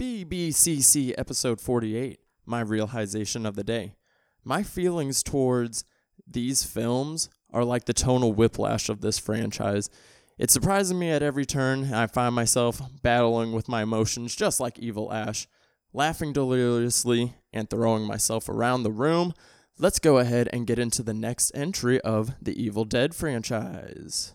BBCC 0.00 1.12
episode 1.18 1.60
48, 1.60 2.20
my 2.46 2.62
realization 2.62 3.44
of 3.44 3.54
the 3.54 3.62
day. 3.62 3.96
My 4.42 4.62
feelings 4.62 5.22
towards 5.22 5.84
these 6.26 6.64
films 6.64 7.28
are 7.52 7.66
like 7.66 7.84
the 7.84 7.92
tonal 7.92 8.32
whiplash 8.32 8.88
of 8.88 9.02
this 9.02 9.18
franchise. 9.18 9.90
It's 10.38 10.54
surprising 10.54 10.98
me 10.98 11.10
at 11.10 11.22
every 11.22 11.44
turn. 11.44 11.92
I 11.92 12.06
find 12.06 12.34
myself 12.34 12.80
battling 13.02 13.52
with 13.52 13.68
my 13.68 13.82
emotions 13.82 14.34
just 14.34 14.58
like 14.58 14.78
Evil 14.78 15.12
Ash, 15.12 15.46
laughing 15.92 16.32
deliriously 16.32 17.34
and 17.52 17.68
throwing 17.68 18.04
myself 18.04 18.48
around 18.48 18.84
the 18.84 18.90
room. 18.90 19.34
Let's 19.78 19.98
go 19.98 20.16
ahead 20.16 20.48
and 20.50 20.66
get 20.66 20.78
into 20.78 21.02
the 21.02 21.12
next 21.12 21.50
entry 21.54 22.00
of 22.00 22.36
the 22.40 22.58
Evil 22.58 22.86
Dead 22.86 23.14
franchise. 23.14 24.32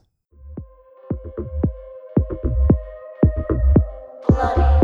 Bloody 4.29 4.74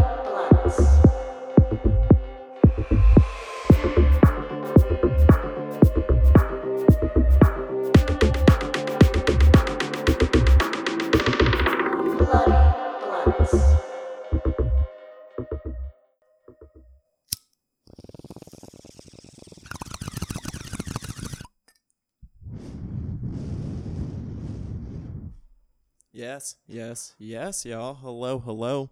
Yes, 26.41 26.55
yes, 26.67 27.15
yes, 27.19 27.65
y'all. 27.67 27.93
Hello, 27.93 28.39
hello. 28.39 28.89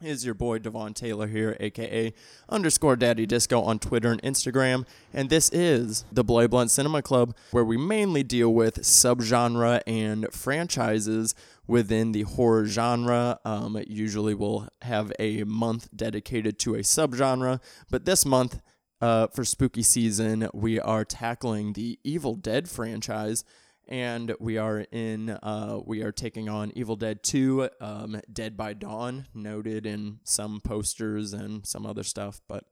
Is 0.00 0.24
your 0.24 0.34
boy 0.34 0.60
Devon 0.60 0.94
Taylor 0.94 1.26
here, 1.26 1.56
aka 1.58 2.14
underscore 2.48 2.94
Daddy 2.94 3.26
Disco 3.26 3.60
on 3.60 3.80
Twitter 3.80 4.12
and 4.12 4.22
Instagram, 4.22 4.86
and 5.12 5.28
this 5.28 5.50
is 5.52 6.04
the 6.12 6.22
Bloody 6.22 6.46
Blunt 6.46 6.70
Cinema 6.70 7.02
Club, 7.02 7.34
where 7.50 7.64
we 7.64 7.76
mainly 7.76 8.22
deal 8.22 8.54
with 8.54 8.82
subgenre 8.82 9.80
and 9.84 10.32
franchises 10.32 11.34
within 11.66 12.12
the 12.12 12.22
horror 12.22 12.66
genre. 12.66 13.40
Um, 13.44 13.82
usually, 13.88 14.34
we'll 14.34 14.68
have 14.82 15.12
a 15.18 15.42
month 15.42 15.88
dedicated 15.92 16.60
to 16.60 16.76
a 16.76 16.82
subgenre, 16.82 17.60
but 17.90 18.04
this 18.04 18.24
month, 18.24 18.60
uh, 19.00 19.26
for 19.26 19.44
spooky 19.44 19.82
season, 19.82 20.48
we 20.54 20.78
are 20.78 21.04
tackling 21.04 21.72
the 21.72 21.98
Evil 22.04 22.36
Dead 22.36 22.68
franchise 22.68 23.42
and 23.88 24.34
we 24.40 24.58
are 24.58 24.80
in 24.90 25.30
uh, 25.30 25.80
we 25.84 26.02
are 26.02 26.12
taking 26.12 26.48
on 26.48 26.72
evil 26.74 26.96
dead 26.96 27.22
2 27.22 27.68
um, 27.80 28.20
dead 28.32 28.56
by 28.56 28.72
dawn 28.72 29.26
noted 29.34 29.86
in 29.86 30.18
some 30.24 30.60
posters 30.60 31.32
and 31.32 31.66
some 31.66 31.86
other 31.86 32.02
stuff 32.02 32.40
but 32.48 32.64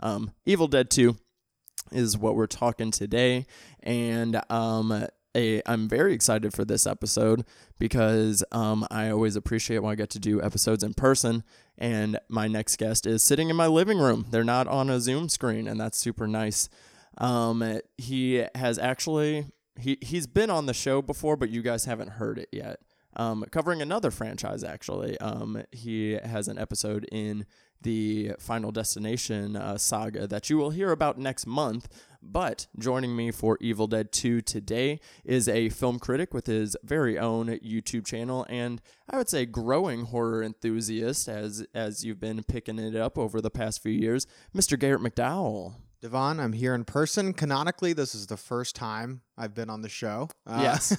um, 0.00 0.32
evil 0.46 0.66
dead 0.66 0.90
2 0.90 1.16
is 1.92 2.16
what 2.16 2.36
we're 2.36 2.46
talking 2.46 2.90
today. 2.90 3.46
And 3.82 4.40
um, 4.50 5.06
i'm 5.32 5.88
very 5.88 6.12
excited 6.12 6.52
for 6.52 6.64
this 6.64 6.88
episode 6.88 7.44
because 7.78 8.42
um, 8.50 8.84
i 8.90 9.10
always 9.10 9.36
appreciate 9.36 9.78
when 9.78 9.92
i 9.92 9.94
get 9.94 10.10
to 10.10 10.18
do 10.18 10.42
episodes 10.42 10.82
in 10.82 10.94
person. 10.94 11.44
And 11.78 12.18
my 12.28 12.48
next 12.48 12.76
guest 12.76 13.06
is 13.06 13.22
sitting 13.22 13.48
in 13.48 13.56
my 13.56 13.66
living 13.66 13.98
room. 13.98 14.26
They're 14.30 14.44
not 14.44 14.66
on 14.66 14.90
a 14.90 15.00
zoom 15.00 15.28
screen 15.28 15.68
and 15.68 15.80
that's 15.80 15.98
super 15.98 16.26
nice. 16.26 16.68
Um, 17.18 17.80
he 17.96 18.44
has 18.54 18.78
actually 18.78 19.46
he 19.80 19.98
he's 20.00 20.26
been 20.26 20.50
on 20.50 20.66
the 20.66 20.74
show 20.74 21.02
before, 21.02 21.36
but 21.36 21.50
you 21.50 21.62
guys 21.62 21.84
haven't 21.84 22.12
heard 22.12 22.38
it 22.38 22.48
yet. 22.52 22.80
Um, 23.16 23.44
covering 23.50 23.82
another 23.82 24.10
franchise, 24.10 24.62
actually. 24.62 25.18
Um, 25.18 25.64
he 25.72 26.12
has 26.12 26.46
an 26.46 26.58
episode 26.58 27.08
in 27.10 27.44
the 27.82 28.32
Final 28.38 28.70
Destination 28.70 29.56
uh, 29.56 29.78
saga 29.78 30.26
that 30.26 30.50
you 30.50 30.58
will 30.58 30.70
hear 30.70 30.90
about 30.90 31.18
next 31.18 31.46
month. 31.46 31.88
But 32.22 32.66
joining 32.78 33.16
me 33.16 33.30
for 33.30 33.56
Evil 33.60 33.86
Dead 33.86 34.12
2 34.12 34.42
today 34.42 35.00
is 35.24 35.48
a 35.48 35.70
film 35.70 35.98
critic 35.98 36.34
with 36.34 36.46
his 36.46 36.76
very 36.84 37.18
own 37.18 37.46
YouTube 37.48 38.06
channel, 38.06 38.46
and 38.50 38.82
I 39.08 39.16
would 39.16 39.30
say 39.30 39.46
growing 39.46 40.04
horror 40.04 40.42
enthusiast 40.42 41.28
as 41.28 41.66
as 41.74 42.04
you've 42.04 42.20
been 42.20 42.42
picking 42.42 42.78
it 42.78 42.94
up 42.94 43.16
over 43.16 43.40
the 43.40 43.50
past 43.50 43.82
few 43.82 43.92
years, 43.92 44.26
Mr. 44.54 44.78
Garrett 44.78 45.00
McDowell. 45.00 45.76
Devon, 46.02 46.40
I'm 46.40 46.54
here 46.54 46.74
in 46.74 46.84
person. 46.84 47.34
Canonically, 47.34 47.92
this 47.92 48.14
is 48.14 48.26
the 48.26 48.38
first 48.38 48.74
time 48.74 49.20
I've 49.36 49.54
been 49.54 49.68
on 49.68 49.82
the 49.82 49.90
show. 49.90 50.30
Uh, 50.46 50.60
Yes. 50.62 50.96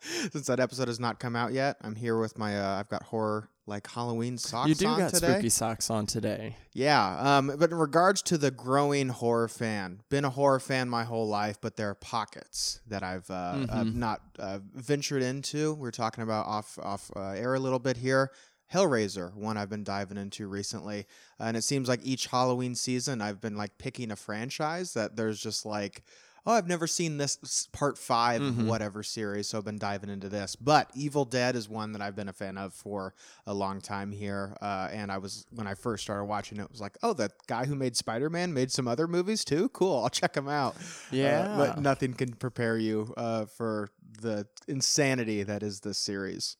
since 0.30 0.46
that 0.46 0.60
episode 0.60 0.86
has 0.86 1.00
not 1.00 1.18
come 1.18 1.34
out 1.34 1.52
yet, 1.52 1.76
I'm 1.82 1.96
here 1.96 2.18
with 2.20 2.38
my. 2.38 2.56
Uh, 2.60 2.78
I've 2.78 2.88
got 2.88 3.02
horror 3.02 3.48
like 3.66 3.88
Halloween 3.90 4.38
socks 4.38 4.68
you 4.68 4.74
do 4.76 4.86
on 4.86 4.98
got 5.00 5.12
today. 5.14 5.32
spooky 5.32 5.48
socks 5.48 5.90
on 5.90 6.06
today. 6.06 6.54
Yeah, 6.72 7.38
um, 7.38 7.52
but 7.58 7.72
in 7.72 7.78
regards 7.78 8.22
to 8.22 8.38
the 8.38 8.52
growing 8.52 9.08
horror 9.08 9.48
fan, 9.48 10.02
been 10.08 10.24
a 10.24 10.30
horror 10.30 10.60
fan 10.60 10.88
my 10.88 11.02
whole 11.02 11.26
life, 11.26 11.56
but 11.60 11.76
there 11.76 11.90
are 11.90 11.94
pockets 11.96 12.80
that 12.86 13.02
I've 13.02 13.28
uh, 13.30 13.54
Mm-hmm. 13.56 13.76
I've 13.76 13.94
not 13.94 14.20
uh, 14.38 14.58
ventured 14.74 15.22
into. 15.22 15.74
We're 15.74 15.90
talking 15.90 16.22
about 16.22 16.46
off 16.46 16.78
off 16.80 17.10
uh, 17.16 17.30
air 17.30 17.54
a 17.54 17.58
little 17.58 17.80
bit 17.80 17.96
here. 17.96 18.30
Hellraiser, 18.72 19.34
one 19.34 19.56
I've 19.56 19.70
been 19.70 19.84
diving 19.84 20.16
into 20.18 20.46
recently, 20.48 21.06
and 21.38 21.56
it 21.56 21.62
seems 21.62 21.88
like 21.88 22.00
each 22.02 22.26
Halloween 22.26 22.74
season 22.74 23.20
I've 23.20 23.40
been 23.40 23.56
like 23.56 23.78
picking 23.78 24.10
a 24.10 24.16
franchise 24.16 24.94
that 24.94 25.16
there's 25.16 25.40
just 25.40 25.64
like. 25.66 26.02
Oh, 26.46 26.52
I've 26.52 26.68
never 26.68 26.86
seen 26.86 27.16
this 27.16 27.38
part 27.72 27.96
5 27.96 28.42
of 28.42 28.54
Mhm. 28.56 28.66
whatever 28.66 29.02
series, 29.02 29.48
so 29.48 29.56
I've 29.56 29.64
been 29.64 29.78
diving 29.78 30.10
into 30.10 30.28
this. 30.28 30.56
But 30.56 30.90
Evil 30.94 31.24
Dead 31.24 31.56
is 31.56 31.70
one 31.70 31.92
that 31.92 32.02
I've 32.02 32.14
been 32.14 32.28
a 32.28 32.34
fan 32.34 32.58
of 32.58 32.74
for 32.74 33.14
a 33.46 33.54
long 33.54 33.80
time 33.80 34.12
here. 34.12 34.54
Uh, 34.60 34.90
and 34.92 35.10
I 35.10 35.16
was 35.16 35.46
when 35.52 35.66
I 35.66 35.72
first 35.72 36.02
started 36.02 36.26
watching 36.26 36.60
it, 36.60 36.70
was 36.70 36.82
like, 36.82 36.98
oh, 37.02 37.14
that 37.14 37.32
guy 37.46 37.64
who 37.64 37.74
made 37.74 37.96
Spider 37.96 38.28
Man 38.28 38.52
made 38.52 38.70
some 38.70 38.86
other 38.86 39.08
movies 39.08 39.42
too. 39.42 39.70
Cool, 39.70 40.02
I'll 40.02 40.10
check 40.10 40.36
him 40.36 40.46
out. 40.46 40.76
Uh, 40.76 40.80
Yeah. 41.12 41.56
but 41.56 41.80
nothing 41.80 42.12
can 42.12 42.34
prepare 42.34 42.76
you 42.76 43.14
uh, 43.16 43.46
for 43.46 43.88
the 44.20 44.46
insanity 44.68 45.44
that 45.44 45.62
is 45.62 45.80
this 45.80 45.96
series. 45.96 46.58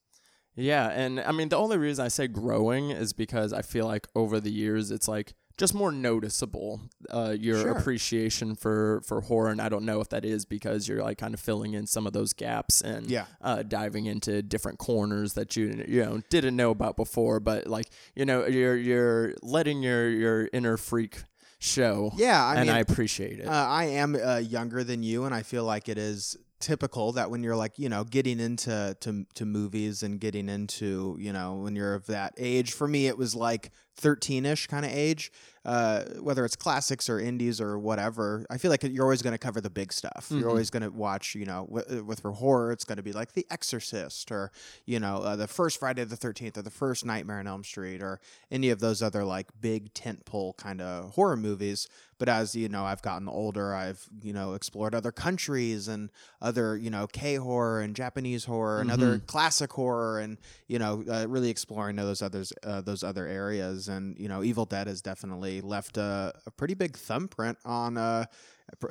Yeah, 0.56 0.88
and 0.88 1.20
I 1.20 1.32
mean 1.32 1.48
the 1.48 1.56
only 1.56 1.78
reason 1.78 2.04
I 2.04 2.08
say 2.08 2.26
growing 2.28 2.90
is 2.90 3.12
because 3.12 3.52
I 3.52 3.62
feel 3.62 3.86
like 3.86 4.06
over 4.14 4.40
the 4.40 4.52
years 4.52 4.90
it's 4.90 5.08
like 5.08 5.34
just 5.56 5.72
more 5.72 5.92
noticeable 5.92 6.80
uh, 7.10 7.34
your 7.38 7.60
Sure. 7.62 7.70
appreciation 7.72 8.54
for 8.56 9.02
for 9.06 9.20
horror, 9.22 9.50
and 9.50 9.60
I 9.60 9.68
don't 9.68 9.84
know 9.84 10.00
if 10.00 10.08
that 10.10 10.24
is 10.24 10.44
because 10.44 10.88
you're 10.88 11.02
like 11.02 11.18
kind 11.18 11.32
of 11.34 11.40
filling 11.40 11.74
in 11.74 11.86
some 11.86 12.06
of 12.06 12.12
those 12.12 12.32
gaps 12.32 12.80
and 12.80 13.08
Yeah. 13.10 13.26
uh, 13.40 13.62
diving 13.62 14.06
into 14.06 14.42
different 14.42 14.78
corners 14.78 15.34
that 15.34 15.54
you 15.56 15.84
you 15.88 16.04
know 16.04 16.20
didn't 16.30 16.56
know 16.56 16.70
about 16.70 16.96
before, 16.96 17.40
but 17.40 17.66
like 17.66 17.86
you 18.16 18.24
know 18.24 18.46
you're 18.46 18.76
you're 18.76 19.34
letting 19.42 19.82
your 19.82 20.08
your 20.10 20.48
inner 20.52 20.76
freak 20.76 21.22
show. 21.60 22.12
Yeah, 22.16 22.44
I 22.44 22.56
and 22.56 22.66
mean, 22.66 22.76
I 22.76 22.80
appreciate 22.80 23.38
it. 23.40 23.46
Uh, 23.46 23.50
I 23.52 23.84
am 23.84 24.14
uh, 24.16 24.36
younger 24.38 24.84
than 24.84 25.02
you, 25.02 25.24
and 25.24 25.34
I 25.34 25.42
feel 25.42 25.64
like 25.64 25.88
it 25.88 25.98
is 25.98 26.36
typical 26.60 27.12
that 27.12 27.30
when 27.30 27.42
you're 27.42 27.56
like 27.56 27.78
you 27.78 27.88
know 27.88 28.04
getting 28.04 28.40
into 28.40 28.96
to, 29.00 29.26
to 29.34 29.44
movies 29.44 30.02
and 30.02 30.20
getting 30.20 30.48
into 30.48 31.16
you 31.20 31.32
know 31.32 31.54
when 31.54 31.76
you're 31.76 31.94
of 31.94 32.06
that 32.06 32.32
age 32.38 32.72
for 32.72 32.88
me 32.88 33.06
it 33.06 33.18
was 33.18 33.34
like 33.34 33.70
13ish 34.00 34.68
kind 34.68 34.84
of 34.84 34.92
age 34.92 35.30
uh, 35.64 36.04
whether 36.20 36.44
it's 36.44 36.56
classics 36.56 37.08
or 37.08 37.18
indies 37.18 37.60
or 37.60 37.78
whatever 37.78 38.44
i 38.50 38.58
feel 38.58 38.70
like 38.70 38.82
you're 38.82 39.04
always 39.04 39.22
going 39.22 39.32
to 39.32 39.38
cover 39.38 39.60
the 39.60 39.70
big 39.70 39.92
stuff. 39.92 40.28
Mhm. 40.30 40.40
you're 40.40 40.48
always 40.50 40.70
going 40.70 40.82
to 40.82 40.90
watch 40.90 41.34
you 41.34 41.46
know 41.46 41.66
w- 41.72 42.04
with 42.04 42.20
for 42.20 42.32
horror 42.32 42.70
it's 42.72 42.84
going 42.84 42.96
to 42.96 43.02
be 43.02 43.12
like 43.12 43.32
the 43.32 43.46
exorcist 43.50 44.30
or 44.30 44.50
you 44.84 45.00
know 45.00 45.16
uh, 45.18 45.36
the 45.36 45.48
first 45.48 45.78
friday 45.80 46.04
the 46.04 46.16
13th 46.16 46.56
or 46.58 46.62
the 46.62 46.70
first 46.70 47.04
nightmare 47.04 47.38
on 47.38 47.46
elm 47.46 47.64
street 47.64 48.02
or 48.02 48.20
any 48.50 48.68
of 48.70 48.80
those 48.80 49.02
other 49.02 49.24
like 49.24 49.48
big 49.60 49.92
tentpole 49.94 50.56
kind 50.56 50.80
of 50.80 51.12
horror 51.12 51.36
movies. 51.36 51.88
But 52.16 52.28
as 52.28 52.54
you 52.54 52.68
know 52.68 52.84
i've 52.84 53.02
gotten 53.02 53.28
older 53.28 53.74
i've 53.74 54.08
you 54.22 54.32
know 54.32 54.54
explored 54.54 54.94
other 54.94 55.10
countries 55.10 55.88
and 55.88 56.10
other 56.40 56.76
you 56.76 56.88
know 56.88 57.08
k 57.08 57.34
horror 57.34 57.80
and 57.80 57.94
japanese 57.96 58.44
horror 58.44 58.80
and 58.80 58.90
other 58.90 59.18
classic 59.26 59.72
horror 59.72 60.20
and 60.20 60.38
you 60.68 60.78
know 60.78 61.02
uh, 61.10 61.26
really 61.28 61.50
exploring 61.50 61.96
those 61.96 62.22
others 62.22 62.52
uh, 62.62 62.80
those 62.80 63.02
other 63.02 63.26
areas. 63.26 63.88
And 63.88 64.16
you 64.18 64.28
know 64.28 64.42
evil 64.44 64.64
dead 64.64 64.86
is 64.88 65.02
definitely 65.02 65.53
left 65.60 65.96
a, 65.96 66.32
a 66.46 66.50
pretty 66.50 66.74
big 66.74 66.96
thumbprint 66.96 67.58
on 67.64 67.96
uh, 67.96 68.24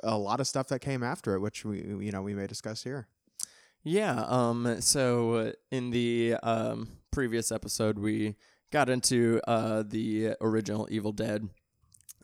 a 0.04 0.18
lot 0.18 0.40
of 0.40 0.48
stuff 0.48 0.68
that 0.68 0.80
came 0.80 1.04
after 1.04 1.36
it 1.36 1.40
which 1.40 1.66
we 1.66 1.78
you 2.06 2.12
know 2.12 2.22
we 2.22 2.34
may 2.34 2.48
discuss 2.48 2.84
here 2.84 3.08
Yeah. 3.84 4.24
Um. 4.28 4.80
So 4.80 5.52
in 5.72 5.92
the 5.92 6.36
um 6.42 6.88
previous 7.12 7.52
episode, 7.52 8.00
we 8.00 8.36
got 8.72 8.90
into 8.90 9.42
uh 9.46 9.84
the 9.86 10.36
original 10.40 10.88
Evil 10.90 11.12
Dead, 11.12 11.50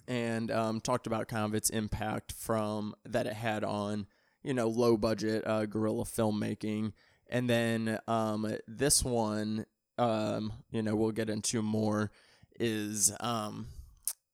and 0.07 0.49
um 0.51 0.79
talked 0.79 1.05
about 1.05 1.27
kind 1.27 1.45
of 1.45 1.53
its 1.53 1.69
impact 1.69 2.31
from 2.31 2.95
that 3.03 3.27
it 3.27 3.33
had 3.33 3.63
on 3.65 4.07
you 4.41 4.53
know 4.53 4.69
low 4.69 4.95
budget 4.95 5.45
uh, 5.45 5.65
guerrilla 5.65 6.05
filmmaking, 6.05 6.93
and 7.29 7.49
then 7.49 7.99
um 8.07 8.47
this 8.65 9.03
one 9.03 9.65
um 9.97 10.53
you 10.71 10.81
know 10.81 10.95
we'll 10.95 11.11
get 11.11 11.29
into 11.29 11.61
more 11.61 12.09
is 12.57 13.11
um 13.19 13.67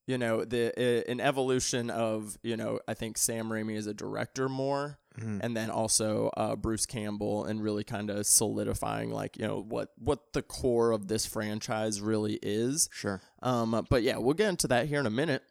you 0.07 0.17
know 0.17 0.45
the 0.45 0.71
uh, 0.77 1.11
an 1.11 1.19
evolution 1.19 1.89
of 1.89 2.37
you 2.43 2.57
know 2.57 2.79
I 2.87 2.93
think 2.93 3.17
Sam 3.17 3.49
Raimi 3.49 3.77
as 3.77 3.87
a 3.87 3.93
director 3.93 4.49
more 4.49 4.99
and 5.17 5.55
then 5.55 5.69
also 5.69 6.29
uh, 6.35 6.55
Bruce 6.55 6.85
Campbell, 6.85 7.45
and 7.45 7.61
really 7.61 7.83
kind 7.83 8.09
of 8.09 8.25
solidifying 8.25 9.11
like 9.11 9.37
you 9.37 9.47
know 9.47 9.61
what 9.61 9.89
what 9.97 10.33
the 10.33 10.41
core 10.41 10.91
of 10.91 11.07
this 11.07 11.25
franchise 11.25 12.01
really 12.01 12.39
is. 12.41 12.89
Sure. 12.91 13.21
Um, 13.41 13.85
but 13.89 14.03
yeah, 14.03 14.17
we'll 14.17 14.33
get 14.33 14.49
into 14.49 14.67
that 14.67 14.87
here 14.87 14.99
in 14.99 15.05
a 15.05 15.11
minute. 15.11 15.43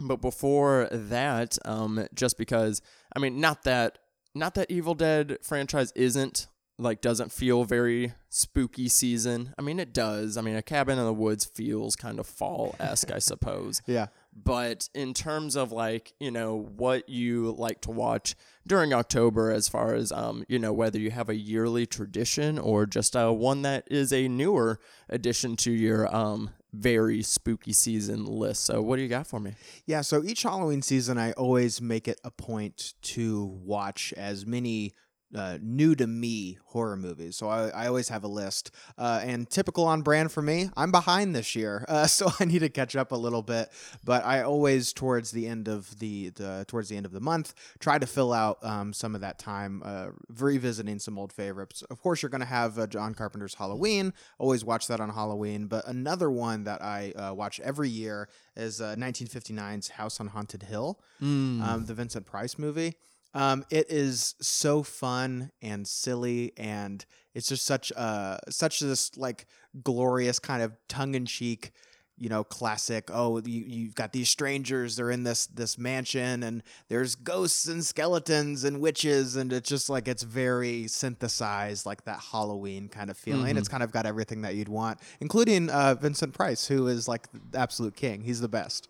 But 0.00 0.20
before 0.20 0.88
that, 0.90 1.56
um, 1.64 2.06
just 2.14 2.36
because 2.36 2.82
I 3.14 3.18
mean, 3.18 3.40
not 3.40 3.62
that 3.64 3.98
not 4.34 4.54
that 4.54 4.70
Evil 4.70 4.94
Dead 4.94 5.38
franchise 5.42 5.92
isn't 5.92 6.48
like 6.78 7.00
doesn't 7.00 7.32
feel 7.32 7.64
very 7.64 8.12
spooky 8.28 8.88
season. 8.88 9.54
I 9.58 9.62
mean, 9.62 9.80
it 9.80 9.94
does. 9.94 10.36
I 10.36 10.42
mean, 10.42 10.56
a 10.56 10.62
cabin 10.62 10.98
in 10.98 11.04
the 11.04 11.12
woods 11.12 11.44
feels 11.44 11.96
kind 11.96 12.18
of 12.18 12.26
fall 12.26 12.74
esque, 12.78 13.10
I 13.10 13.18
suppose. 13.20 13.80
Yeah. 13.86 14.06
But 14.34 14.90
in 14.94 15.14
terms 15.14 15.56
of 15.56 15.72
like, 15.72 16.12
you 16.20 16.30
know, 16.30 16.68
what 16.76 17.08
you 17.08 17.52
like 17.52 17.80
to 17.82 17.90
watch 17.90 18.34
during 18.66 18.92
October, 18.92 19.50
as 19.50 19.68
far 19.68 19.94
as, 19.94 20.12
um, 20.12 20.44
you 20.48 20.58
know, 20.58 20.74
whether 20.74 20.98
you 20.98 21.10
have 21.10 21.30
a 21.30 21.34
yearly 21.34 21.86
tradition 21.86 22.58
or 22.58 22.84
just 22.84 23.16
uh, 23.16 23.30
one 23.32 23.62
that 23.62 23.84
is 23.90 24.12
a 24.12 24.28
newer 24.28 24.78
addition 25.08 25.56
to 25.56 25.70
your 25.70 26.14
um, 26.14 26.50
very 26.74 27.22
spooky 27.22 27.72
season 27.72 28.26
list. 28.26 28.64
So, 28.64 28.82
what 28.82 28.96
do 28.96 29.02
you 29.02 29.08
got 29.08 29.26
for 29.26 29.40
me? 29.40 29.54
Yeah, 29.86 30.02
so 30.02 30.22
each 30.22 30.42
Halloween 30.42 30.82
season, 30.82 31.16
I 31.16 31.32
always 31.32 31.80
make 31.80 32.06
it 32.06 32.20
a 32.22 32.30
point 32.30 32.92
to 33.02 33.46
watch 33.64 34.12
as 34.18 34.44
many 34.44 34.92
uh, 35.34 35.58
new 35.60 35.94
to 35.94 36.06
me 36.06 36.58
horror 36.66 36.96
movies. 36.96 37.36
So 37.36 37.48
I, 37.48 37.68
I 37.68 37.86
always 37.88 38.08
have 38.08 38.24
a 38.24 38.28
list. 38.28 38.70
Uh, 38.96 39.20
and 39.22 39.48
typical 39.48 39.84
on 39.84 40.02
brand 40.02 40.30
for 40.30 40.42
me, 40.42 40.70
I'm 40.76 40.90
behind 40.90 41.34
this 41.34 41.56
year, 41.56 41.84
uh, 41.88 42.06
so 42.06 42.30
I 42.38 42.44
need 42.44 42.60
to 42.60 42.68
catch 42.68 42.94
up 42.96 43.12
a 43.12 43.16
little 43.16 43.42
bit. 43.42 43.70
But 44.04 44.24
I 44.24 44.42
always, 44.42 44.92
towards 44.92 45.30
the 45.32 45.46
end 45.46 45.68
of 45.68 45.98
the, 45.98 46.30
the 46.30 46.64
towards 46.68 46.88
the 46.88 46.96
end 46.96 47.06
of 47.06 47.12
the 47.12 47.20
month, 47.20 47.54
try 47.78 47.98
to 47.98 48.06
fill 48.06 48.32
out 48.32 48.58
um, 48.62 48.92
some 48.92 49.14
of 49.14 49.20
that 49.20 49.38
time 49.38 49.82
uh, 49.84 50.08
revisiting 50.38 50.98
some 50.98 51.18
old 51.18 51.32
favorites. 51.32 51.82
Of 51.90 52.00
course, 52.00 52.22
you're 52.22 52.30
going 52.30 52.40
to 52.40 52.46
have 52.46 52.78
uh, 52.78 52.86
John 52.86 53.14
Carpenter's 53.14 53.54
Halloween. 53.54 54.12
Always 54.38 54.64
watch 54.64 54.86
that 54.88 55.00
on 55.00 55.10
Halloween. 55.10 55.66
But 55.66 55.86
another 55.86 56.30
one 56.30 56.64
that 56.64 56.82
I 56.82 57.12
uh, 57.12 57.34
watch 57.34 57.60
every 57.60 57.88
year 57.88 58.28
is 58.56 58.80
uh, 58.80 58.94
1959's 58.96 59.88
House 59.88 60.20
on 60.20 60.28
Haunted 60.28 60.62
Hill, 60.62 61.00
um, 61.20 61.84
the 61.86 61.94
Vincent 61.94 62.26
Price 62.26 62.58
movie. 62.58 62.94
Um, 63.36 63.66
it 63.68 63.90
is 63.90 64.34
so 64.40 64.82
fun 64.82 65.50
and 65.60 65.86
silly, 65.86 66.54
and 66.56 67.04
it's 67.34 67.48
just 67.48 67.66
such 67.66 67.90
a 67.90 68.40
such 68.48 68.80
this 68.80 69.14
like 69.18 69.44
glorious 69.84 70.38
kind 70.38 70.62
of 70.62 70.72
tongue 70.88 71.14
in 71.14 71.26
cheek, 71.26 71.72
you 72.16 72.30
know, 72.30 72.42
classic. 72.42 73.10
Oh, 73.12 73.42
you, 73.44 73.62
you've 73.66 73.94
got 73.94 74.14
these 74.14 74.30
strangers. 74.30 74.96
They're 74.96 75.10
in 75.10 75.24
this 75.24 75.48
this 75.48 75.76
mansion, 75.76 76.42
and 76.44 76.62
there's 76.88 77.14
ghosts 77.14 77.68
and 77.68 77.84
skeletons 77.84 78.64
and 78.64 78.80
witches, 78.80 79.36
and 79.36 79.52
it's 79.52 79.68
just 79.68 79.90
like 79.90 80.08
it's 80.08 80.22
very 80.22 80.88
synthesized, 80.88 81.84
like 81.84 82.04
that 82.06 82.20
Halloween 82.32 82.88
kind 82.88 83.10
of 83.10 83.18
feeling. 83.18 83.58
It's 83.58 83.68
kind 83.68 83.82
of 83.82 83.92
got 83.92 84.06
everything 84.06 84.40
that 84.42 84.54
you'd 84.54 84.70
want, 84.70 84.98
including 85.20 85.68
uh, 85.68 85.94
Vincent 86.00 86.32
Price, 86.32 86.68
who 86.68 86.86
is 86.86 87.06
like 87.06 87.28
the 87.50 87.58
absolute 87.58 87.96
king. 87.96 88.22
He's 88.22 88.40
the 88.40 88.48
best. 88.48 88.88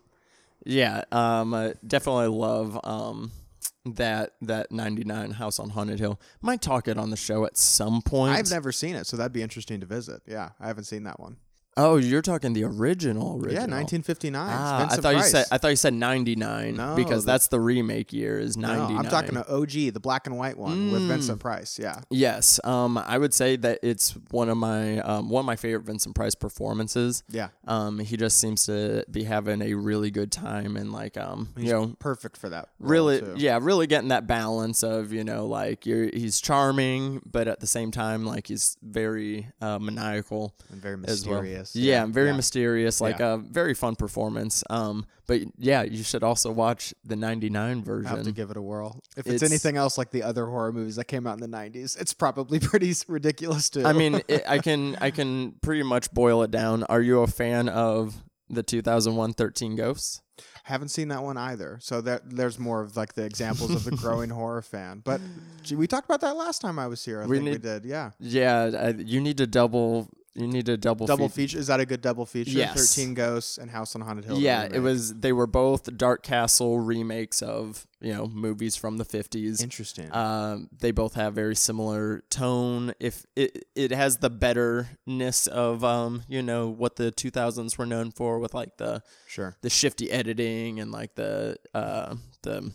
Yeah, 0.65 1.03
um, 1.11 1.73
definitely 1.85 2.27
love 2.27 2.79
um, 2.85 3.31
that 3.95 4.33
that 4.41 4.71
99 4.71 5.31
House 5.31 5.59
on 5.59 5.69
Haunted 5.71 5.99
Hill. 5.99 6.19
Might 6.41 6.61
talk 6.61 6.87
it 6.87 6.97
on 6.97 7.09
the 7.09 7.17
show 7.17 7.45
at 7.45 7.57
some 7.57 8.01
point. 8.01 8.33
I've 8.37 8.49
never 8.49 8.71
seen 8.71 8.95
it, 8.95 9.07
so 9.07 9.17
that'd 9.17 9.33
be 9.33 9.41
interesting 9.41 9.79
to 9.79 9.85
visit. 9.85 10.21
Yeah, 10.25 10.49
I 10.59 10.67
haven't 10.67 10.85
seen 10.85 11.03
that 11.03 11.19
one. 11.19 11.37
Oh, 11.77 11.97
you're 11.97 12.21
talking 12.21 12.53
the 12.53 12.63
original 12.63 13.35
original. 13.35 13.53
Yeah, 13.53 13.59
1959. 13.61 14.47
Ah, 14.51 14.87
I 14.91 14.95
thought 14.97 15.15
you 15.15 15.23
said 15.23 15.45
I 15.51 15.57
thought 15.57 15.69
you 15.69 15.75
said 15.75 15.93
99 15.93 16.75
No, 16.75 16.95
because 16.95 17.23
the- 17.25 17.31
that's 17.31 17.47
the 17.47 17.59
remake 17.59 18.11
year 18.11 18.39
is 18.39 18.57
99. 18.57 18.93
No, 18.93 18.99
I'm 18.99 19.05
talking 19.05 19.35
to 19.35 19.47
OG, 19.49 19.91
the 19.93 19.99
black 19.99 20.27
and 20.27 20.37
white 20.37 20.57
one 20.57 20.91
with 20.91 21.07
Vincent 21.07 21.39
Price. 21.39 21.77
Yeah. 21.79 22.01
Yes, 22.09 22.59
um, 22.63 22.97
I 22.97 23.17
would 23.17 23.33
say 23.33 23.55
that 23.57 23.79
it's 23.83 24.11
one 24.31 24.49
of 24.49 24.57
my 24.57 24.99
um, 24.99 25.29
one 25.29 25.41
of 25.41 25.45
my 25.45 25.55
favorite 25.55 25.83
Vincent 25.85 26.15
Price 26.15 26.35
performances. 26.35 27.23
Yeah. 27.29 27.49
Um, 27.67 27.99
he 27.99 28.17
just 28.17 28.39
seems 28.39 28.65
to 28.65 29.05
be 29.11 29.23
having 29.23 29.61
a 29.61 29.73
really 29.75 30.11
good 30.11 30.31
time 30.31 30.75
and 30.77 30.91
like 30.91 31.15
um, 31.17 31.49
you 31.55 31.71
know, 31.71 31.95
Perfect 31.99 32.37
for 32.37 32.49
that. 32.49 32.69
really 32.79 33.19
too. 33.19 33.35
yeah 33.37 33.59
really 33.61 33.87
getting 33.87 34.09
that 34.09 34.25
balance 34.27 34.83
of 34.83 35.11
you 35.13 35.23
know 35.23 35.45
like 35.45 35.85
you're 35.85 36.09
he's 36.13 36.39
charming 36.41 37.21
but 37.29 37.47
at 37.47 37.59
the 37.59 37.67
same 37.67 37.91
time 37.91 38.25
like 38.25 38.47
he's 38.47 38.77
very 38.81 39.47
uh, 39.61 39.77
maniacal 39.79 40.55
And 40.71 40.81
very 40.81 40.95
well. 40.95 41.05
Mysterious. 41.75 41.87
yeah, 41.87 42.05
very 42.05 42.29
yeah. 42.29 42.35
mysterious 42.35 43.01
like 43.01 43.19
Yeah. 43.19 43.33
a 43.33 43.37
very 43.37 43.73
fun 43.73 43.95
performance 43.95 44.63
um 44.69 45.05
but 45.27 45.41
yeah 45.57 45.83
you 45.83 46.03
should 46.03 46.23
also 46.23 46.51
watch 46.51 46.93
the 47.03 47.15
99 47.15 47.83
I 48.05 48.09
have 48.09 48.23
to 48.23 48.31
give 48.31 48.49
it 48.51 48.57
a 48.57 48.61
whirl. 48.61 49.01
If 49.17 49.25
it's, 49.27 49.35
It's- 49.35 49.51
anything 49.51 49.77
else 49.77 49.97
like 49.97 50.11
the 50.11 50.23
other 50.23 50.45
horror 50.45 50.71
movies 50.71 50.95
that 50.95 51.05
came 51.05 51.27
out 51.27 51.33
in 51.41 51.49
the 51.51 51.57
90s, 51.57 51.99
it's 51.99 52.13
probably 52.13 52.59
pretty 52.71 52.93
ridiculous 53.07 53.69
too. 53.69 53.85
i 53.85 53.93
mean 53.93 54.21
it, 54.27 54.43
i 54.47 54.59
can 54.59 54.95
i 55.01 55.11
can 55.11 55.53
pretty 55.61 55.83
much 55.83 56.11
boil 56.11 56.43
it 56.43 56.51
down 56.51 56.83
are 56.85 57.01
you 57.01 57.21
a 57.21 57.27
fan 57.27 57.67
of 57.69 58.15
the 58.49 58.63
2001 58.63 59.33
13 59.33 59.75
ghosts 59.75 60.21
haven't 60.63 60.89
seen 60.89 61.07
that 61.07 61.23
one 61.23 61.37
either. 61.37 61.79
So 61.81 62.01
that 62.01 62.29
there's 62.29 62.59
more 62.59 62.81
of 62.81 62.97
like 62.97 63.13
the 63.13 63.23
examples 63.23 63.71
of 63.71 63.85
the 63.85 63.91
growing 64.03 64.29
horror 64.29 64.61
fan. 64.61 65.01
But 65.03 65.21
gee, 65.63 65.75
we 65.77 65.87
talked 65.87 66.05
about 66.05 66.19
that 66.21 66.35
last 66.35 66.59
time 66.61 66.77
I 66.77 66.87
was 66.87 67.03
here. 67.05 67.21
I 67.21 67.25
We 67.25 67.37
think 67.37 67.45
we 67.45 67.51
need- 67.53 67.61
did. 67.61 67.85
Yeah. 67.85 68.11
yeah 68.19 68.69
I, 68.77 68.89
you 68.89 69.21
need 69.21 69.37
to 69.37 69.47
double 69.47 70.09
you 70.37 70.47
need 70.47 70.69
a 70.69 70.77
double 70.77 71.07
Double 71.07 71.27
feat- 71.29 71.49
feature. 71.49 71.59
Is 71.59 71.67
that 71.67 71.79
a 71.79 71.85
good 71.85 72.01
double 72.01 72.25
feature? 72.25 72.51
Yes. 72.51 72.95
13 72.95 73.13
Ghosts 73.15 73.57
and 73.57 73.71
House 73.71 73.95
on 73.95 74.01
Haunted 74.01 74.25
Hill. 74.25 74.39
Yeah, 74.39 74.63
it 74.71 74.79
was. 74.79 75.13
They 75.15 75.33
were 75.33 75.47
both 75.47 75.97
Dark 75.97 76.21
Castle 76.23 76.79
remakes 76.79 77.41
of 77.41 77.87
you 77.99 78.13
know 78.13 78.27
movies 78.27 78.75
from 78.75 78.97
the 78.97 79.05
fifties. 79.05 79.61
interesting. 79.63 80.13
Um, 80.13 80.69
they 80.79 80.91
both 80.91 81.15
have 81.15 81.33
very 81.33 81.55
similar 81.55 82.23
tone. 82.29 82.93
If 82.99 83.25
it 83.35 83.65
it 83.75 83.91
has 83.91 84.17
the 84.17 84.29
betterness 84.29 85.47
of 85.47 85.83
um 85.83 86.21
you 86.27 86.41
know 86.43 86.69
what 86.69 86.95
the 86.97 87.09
two 87.11 87.31
thousands 87.31 87.77
were 87.77 87.85
known 87.87 88.11
for 88.11 88.37
with 88.39 88.53
like 88.53 88.77
the 88.77 89.01
sure. 89.27 89.57
the 89.61 89.69
shifty 89.69 90.11
editing 90.11 90.79
and 90.79 90.91
like 90.91 91.15
the 91.15 91.57
uh 91.73 92.15
the 92.43 92.71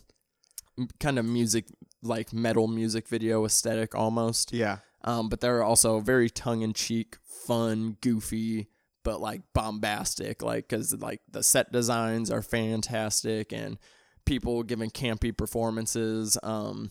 kind 0.98 1.18
of 1.18 1.24
music 1.24 1.66
like 2.02 2.32
metal 2.32 2.66
music 2.66 3.06
video 3.08 3.44
aesthetic 3.44 3.94
almost. 3.94 4.52
Yeah. 4.52 4.78
Um, 5.04 5.28
but 5.28 5.40
they're 5.40 5.62
also 5.62 6.00
very 6.00 6.30
tongue 6.30 6.62
in 6.62 6.72
cheek, 6.72 7.16
fun, 7.24 7.96
goofy, 8.00 8.68
but 9.04 9.20
like 9.20 9.42
bombastic. 9.52 10.42
Like, 10.42 10.68
cause 10.68 10.94
like 10.98 11.20
the 11.30 11.42
set 11.42 11.72
designs 11.72 12.30
are 12.30 12.42
fantastic 12.42 13.52
and 13.52 13.78
people 14.24 14.62
giving 14.62 14.90
campy 14.90 15.36
performances. 15.36 16.38
Um, 16.42 16.90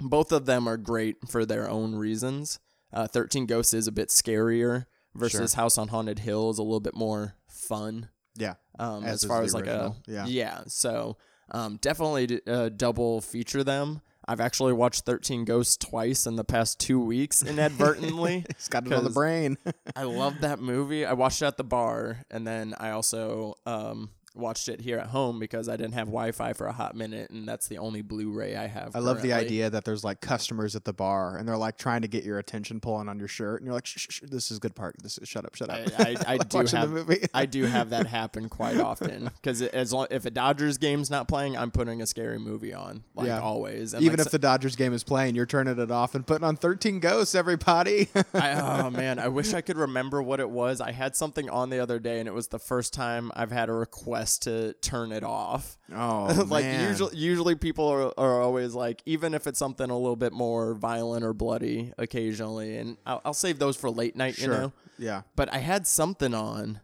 both 0.00 0.32
of 0.32 0.46
them 0.46 0.68
are 0.68 0.76
great 0.76 1.16
for 1.28 1.44
their 1.46 1.68
own 1.68 1.94
reasons. 1.94 2.58
Uh, 2.92 3.06
13 3.06 3.46
Ghosts 3.46 3.74
is 3.74 3.86
a 3.86 3.92
bit 3.92 4.08
scarier 4.08 4.86
versus 5.14 5.54
House 5.54 5.76
on 5.78 5.88
Haunted 5.88 6.20
Hill 6.20 6.50
is 6.50 6.58
a 6.58 6.62
little 6.62 6.80
bit 6.80 6.94
more 6.94 7.34
fun. 7.48 8.08
Yeah. 8.36 8.54
Um, 8.78 9.04
As 9.04 9.24
as, 9.24 9.28
far 9.28 9.42
as 9.42 9.54
like 9.54 9.64
original, 9.66 9.96
a 10.06 10.10
yeah. 10.10 10.26
yeah. 10.26 10.60
So 10.68 11.16
um, 11.50 11.78
definitely 11.80 12.26
d- 12.28 12.40
uh, 12.46 12.68
double 12.68 13.20
feature 13.20 13.64
them. 13.64 14.00
I've 14.28 14.40
actually 14.40 14.74
watched 14.74 15.06
Thirteen 15.06 15.44
Ghosts 15.46 15.78
twice 15.78 16.26
in 16.26 16.36
the 16.36 16.44
past 16.44 16.78
two 16.78 17.00
weeks 17.00 17.42
inadvertently. 17.42 18.44
It's 18.50 18.68
got 18.68 18.86
it 18.86 18.92
on 18.92 19.04
the 19.04 19.10
brain. 19.10 19.56
I 19.96 20.02
love 20.02 20.40
that 20.42 20.60
movie. 20.60 21.06
I 21.06 21.14
watched 21.14 21.40
it 21.40 21.46
at 21.46 21.56
the 21.56 21.64
bar, 21.64 22.24
and 22.30 22.46
then 22.46 22.74
I 22.78 22.90
also 22.90 23.54
um, 23.64 24.10
watched 24.38 24.68
it 24.68 24.80
here 24.80 24.98
at 24.98 25.08
home 25.08 25.38
because 25.38 25.68
I 25.68 25.76
didn't 25.76 25.94
have 25.94 26.06
Wi-Fi 26.08 26.52
for 26.52 26.66
a 26.66 26.72
hot 26.72 26.94
minute, 26.94 27.30
and 27.30 27.46
that's 27.48 27.68
the 27.68 27.78
only 27.78 28.02
Blu-ray 28.02 28.56
I 28.56 28.66
have. 28.66 28.94
I 28.94 29.00
love 29.00 29.22
the 29.22 29.32
idea 29.32 29.68
that 29.70 29.84
there's 29.84 30.04
like 30.04 30.20
customers 30.20 30.76
at 30.76 30.84
the 30.84 30.92
bar 30.92 31.36
and 31.36 31.48
they're 31.48 31.56
like 31.56 31.76
trying 31.78 32.02
to 32.02 32.08
get 32.08 32.24
your 32.24 32.38
attention 32.38 32.80
pulling 32.80 33.08
on 33.08 33.18
your 33.18 33.28
shirt 33.28 33.60
and 33.60 33.66
you're 33.66 33.74
like, 33.74 33.86
shh, 33.86 33.98
shh, 33.98 34.06
shh, 34.10 34.20
this 34.22 34.50
is 34.50 34.58
a 34.58 34.60
good 34.60 34.74
part. 34.74 34.96
This 35.02 35.18
is 35.18 35.28
shut 35.28 35.44
up, 35.44 35.54
shut 35.54 35.70
up. 35.70 35.80
I, 35.98 36.16
I, 36.26 36.34
I 36.34 36.36
do 36.38 36.58
have 36.58 36.70
the 36.70 36.86
movie. 36.88 37.26
I 37.34 37.46
do 37.46 37.64
have 37.64 37.90
that 37.90 38.06
happen 38.06 38.48
quite 38.48 38.78
often 38.78 39.24
because 39.42 39.62
as 39.62 39.92
long 39.92 40.06
if 40.10 40.24
a 40.26 40.30
Dodgers 40.30 40.78
game's 40.78 41.10
not 41.10 41.28
playing, 41.28 41.56
I'm 41.56 41.70
putting 41.70 42.00
a 42.02 42.06
scary 42.06 42.38
movie 42.38 42.72
on 42.74 43.02
like 43.14 43.26
Yeah. 43.26 43.40
always. 43.40 43.94
And 43.94 44.02
Even 44.02 44.18
like, 44.18 44.26
if 44.26 44.32
the 44.32 44.38
Dodgers 44.38 44.76
game 44.76 44.92
is 44.92 45.04
playing, 45.04 45.34
you're 45.34 45.46
turning 45.46 45.78
it 45.78 45.90
off 45.90 46.14
and 46.14 46.26
putting 46.26 46.44
on 46.44 46.56
13 46.56 47.00
Ghosts, 47.00 47.34
everybody. 47.34 48.08
I, 48.34 48.52
oh 48.52 48.90
man, 48.90 49.18
I 49.18 49.28
wish 49.28 49.54
I 49.54 49.60
could 49.60 49.76
remember 49.76 50.22
what 50.22 50.40
it 50.40 50.50
was. 50.50 50.80
I 50.80 50.92
had 50.92 51.16
something 51.16 51.48
on 51.50 51.70
the 51.70 51.78
other 51.80 51.98
day, 51.98 52.18
and 52.18 52.28
it 52.28 52.34
was 52.34 52.48
the 52.48 52.58
first 52.58 52.92
time 52.92 53.32
I've 53.34 53.50
had 53.52 53.68
a 53.68 53.72
request 53.72 54.27
to 54.38 54.74
turn 54.74 55.12
it 55.12 55.24
off. 55.24 55.78
oh, 55.94 56.46
like 56.50 56.64
man. 56.64 56.88
usually, 56.90 57.16
usually 57.16 57.54
people 57.54 57.86
are, 57.88 58.12
are 58.18 58.42
always 58.42 58.74
like, 58.74 59.02
even 59.06 59.32
if 59.32 59.46
it's 59.46 59.58
something 59.58 59.88
a 59.88 59.96
little 59.96 60.16
bit 60.16 60.32
more 60.32 60.74
violent 60.74 61.24
or 61.24 61.32
bloody, 61.32 61.92
occasionally, 61.96 62.76
and 62.76 62.96
I'll, 63.06 63.22
I'll 63.24 63.34
save 63.34 63.58
those 63.58 63.76
for 63.76 63.88
late 63.90 64.16
night, 64.16 64.34
Sure. 64.34 64.44
you 64.44 64.60
know. 64.60 64.72
Yeah. 64.98 65.22
But 65.36 65.52
I 65.52 65.58
had 65.58 65.86
something 65.86 66.34
on. 66.34 66.80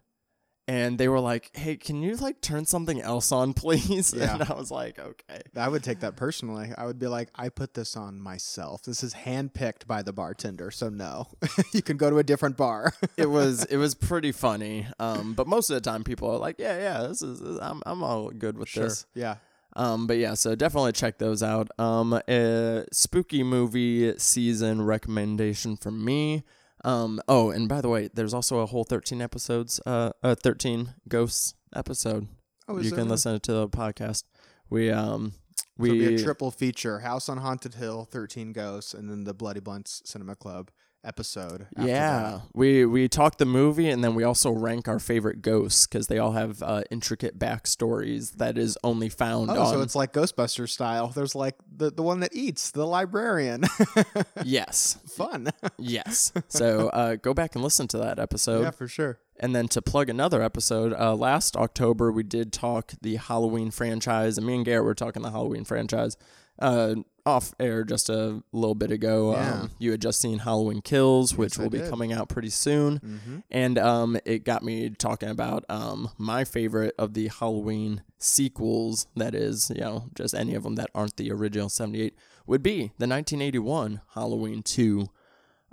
And 0.66 0.96
they 0.96 1.08
were 1.08 1.20
like, 1.20 1.50
"Hey, 1.54 1.76
can 1.76 2.02
you 2.02 2.16
like 2.16 2.40
turn 2.40 2.64
something 2.64 3.00
else 3.00 3.32
on, 3.32 3.52
please?" 3.54 4.14
Yeah. 4.16 4.34
And 4.34 4.42
I 4.44 4.54
was 4.54 4.70
like, 4.70 4.98
"Okay." 4.98 5.42
I 5.56 5.68
would 5.68 5.84
take 5.84 6.00
that 6.00 6.16
personally. 6.16 6.72
I 6.76 6.86
would 6.86 6.98
be 6.98 7.06
like, 7.06 7.28
I 7.34 7.50
put 7.50 7.74
this 7.74 7.96
on 7.96 8.18
myself. 8.18 8.82
This 8.82 9.02
is 9.02 9.14
handpicked 9.14 9.86
by 9.86 10.02
the 10.02 10.12
bartender, 10.12 10.70
so 10.70 10.88
no. 10.88 11.28
you 11.72 11.82
can 11.82 11.96
go 11.96 12.08
to 12.08 12.18
a 12.18 12.22
different 12.22 12.56
bar. 12.56 12.94
it 13.16 13.28
was 13.28 13.64
it 13.64 13.76
was 13.76 13.94
pretty 13.94 14.32
funny. 14.32 14.86
Um, 14.98 15.34
but 15.34 15.46
most 15.46 15.68
of 15.68 15.74
the 15.74 15.80
time, 15.82 16.02
people 16.02 16.30
are 16.30 16.38
like, 16.38 16.58
"Yeah, 16.58 16.78
yeah, 16.78 17.06
this 17.08 17.20
is 17.20 17.40
I'm 17.60 17.82
I'm 17.84 18.02
all 18.02 18.30
good 18.30 18.56
with 18.56 18.68
sure. 18.68 18.84
this." 18.84 19.06
Yeah. 19.14 19.36
Um, 19.76 20.06
but 20.06 20.18
yeah, 20.18 20.34
so 20.34 20.54
definitely 20.54 20.92
check 20.92 21.18
those 21.18 21.42
out. 21.42 21.68
Um, 21.78 22.20
a 22.28 22.84
spooky 22.92 23.42
movie 23.42 24.16
season 24.18 24.82
recommendation 24.82 25.76
from 25.76 26.04
me. 26.04 26.44
Um, 26.84 27.20
oh, 27.28 27.50
and 27.50 27.68
by 27.68 27.80
the 27.80 27.88
way, 27.88 28.08
there's 28.12 28.34
also 28.34 28.58
a 28.58 28.66
whole 28.66 28.84
13 28.84 29.22
episodes, 29.22 29.80
uh, 29.86 30.10
a 30.22 30.36
13 30.36 30.94
ghosts 31.08 31.54
episode. 31.74 32.28
Oh, 32.68 32.78
you 32.78 32.90
can 32.92 33.08
listen 33.08 33.40
to 33.40 33.52
the 33.52 33.68
podcast. 33.68 34.24
We 34.70 34.90
um 34.90 35.32
So 35.58 35.64
we 35.76 35.90
be 35.90 36.14
a 36.14 36.18
triple 36.18 36.50
feature: 36.50 37.00
House 37.00 37.28
on 37.28 37.38
Haunted 37.38 37.74
Hill, 37.74 38.08
Thirteen 38.10 38.52
Ghosts, 38.52 38.94
and 38.94 39.10
then 39.10 39.24
the 39.24 39.34
Bloody 39.34 39.60
Blunts 39.60 40.02
Cinema 40.04 40.34
Club 40.34 40.70
episode. 41.04 41.66
yeah 41.78 42.20
that. 42.38 42.42
we 42.54 42.84
we 42.86 43.08
talk 43.08 43.38
the 43.38 43.44
movie 43.44 43.88
and 43.90 44.02
then 44.02 44.14
we 44.14 44.24
also 44.24 44.50
rank 44.50 44.88
our 44.88 44.98
favorite 44.98 45.42
ghosts 45.42 45.86
because 45.86 46.06
they 46.06 46.18
all 46.18 46.32
have 46.32 46.62
uh, 46.62 46.82
intricate 46.90 47.38
backstories 47.38 48.32
that 48.36 48.56
is 48.58 48.76
only 48.82 49.08
found 49.08 49.50
Oh, 49.50 49.60
on 49.62 49.72
so 49.74 49.80
it's 49.82 49.94
like 49.94 50.12
Ghostbusters 50.12 50.70
style. 50.70 51.08
There's 51.08 51.34
like 51.34 51.56
the 51.76 51.90
the 51.90 52.02
one 52.02 52.20
that 52.20 52.34
eats, 52.34 52.70
the 52.70 52.86
librarian. 52.86 53.64
yes 54.44 54.98
Fun. 55.16 55.50
yes 55.78 56.32
so 56.48 56.88
uh, 56.88 57.16
go 57.16 57.34
back 57.34 57.54
and 57.54 57.62
listen 57.64 57.86
to 57.88 57.98
that 57.98 58.18
episode 58.18 58.62
yeah, 58.62 58.70
for 58.70 58.88
sure. 58.88 59.18
And 59.40 59.54
then 59.54 59.66
to 59.68 59.82
plug 59.82 60.08
another 60.08 60.40
episode, 60.42 60.92
uh, 60.92 61.14
last 61.16 61.56
October 61.56 62.12
we 62.12 62.22
did 62.22 62.52
talk 62.52 62.92
the 63.02 63.16
Halloween 63.16 63.72
franchise, 63.72 64.38
and 64.38 64.46
me 64.46 64.54
and 64.54 64.64
Garrett 64.64 64.84
were 64.84 64.94
talking 64.94 65.22
the 65.22 65.32
Halloween 65.32 65.64
franchise 65.64 66.16
uh, 66.60 66.94
off 67.26 67.54
air 67.58 67.84
just 67.84 68.10
a 68.10 68.42
little 68.52 68.74
bit 68.74 68.90
ago. 68.90 69.32
Yeah. 69.32 69.52
Um, 69.62 69.70
you 69.78 69.90
had 69.92 70.02
just 70.02 70.20
seen 70.20 70.40
Halloween 70.40 70.82
Kills, 70.82 71.36
which 71.36 71.58
I 71.58 71.62
will 71.62 71.70
be 71.70 71.78
did. 71.78 71.88
coming 71.90 72.12
out 72.12 72.28
pretty 72.28 72.50
soon, 72.50 72.98
Mm-hmm. 72.98 73.38
and 73.50 73.78
um, 73.78 74.18
it 74.24 74.44
got 74.44 74.62
me 74.62 74.90
talking 74.90 75.28
about 75.30 75.64
um, 75.68 76.10
my 76.18 76.44
favorite 76.44 76.94
of 76.98 77.14
the 77.14 77.28
Halloween 77.28 78.02
sequels. 78.18 79.06
That 79.16 79.34
is, 79.34 79.70
you 79.74 79.80
know, 79.80 80.10
just 80.14 80.34
any 80.34 80.54
of 80.54 80.64
them 80.64 80.74
that 80.74 80.90
aren't 80.94 81.16
the 81.16 81.30
original 81.32 81.68
'78 81.68 82.14
would 82.46 82.62
be 82.62 82.92
the 82.98 83.06
1981 83.08 84.00
Halloween 84.14 84.62
Two. 84.62 85.08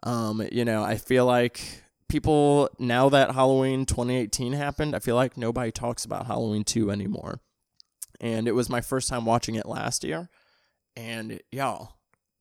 Um, 0.04 0.42
you 0.52 0.64
know, 0.66 0.84
I 0.84 0.96
feel 0.98 1.26
like 1.26 1.62
people 2.08 2.70
now 2.80 3.10
that 3.10 3.32
Halloween 3.32 3.86
2018 3.86 4.54
happened, 4.54 4.96
I 4.96 5.00
feel 5.00 5.16
like 5.16 5.38
nobody 5.38 5.72
talks 5.72 6.06
about 6.06 6.28
Halloween 6.28 6.64
2 6.64 6.90
anymore. 6.92 7.40
And 8.20 8.48
it 8.48 8.52
was 8.54 8.70
my 8.70 8.82
first 8.82 9.10
time 9.10 9.26
watching 9.26 9.56
it 9.56 9.66
last 9.66 10.04
year. 10.04 10.30
And 10.96 11.42
y'all, 11.52 11.94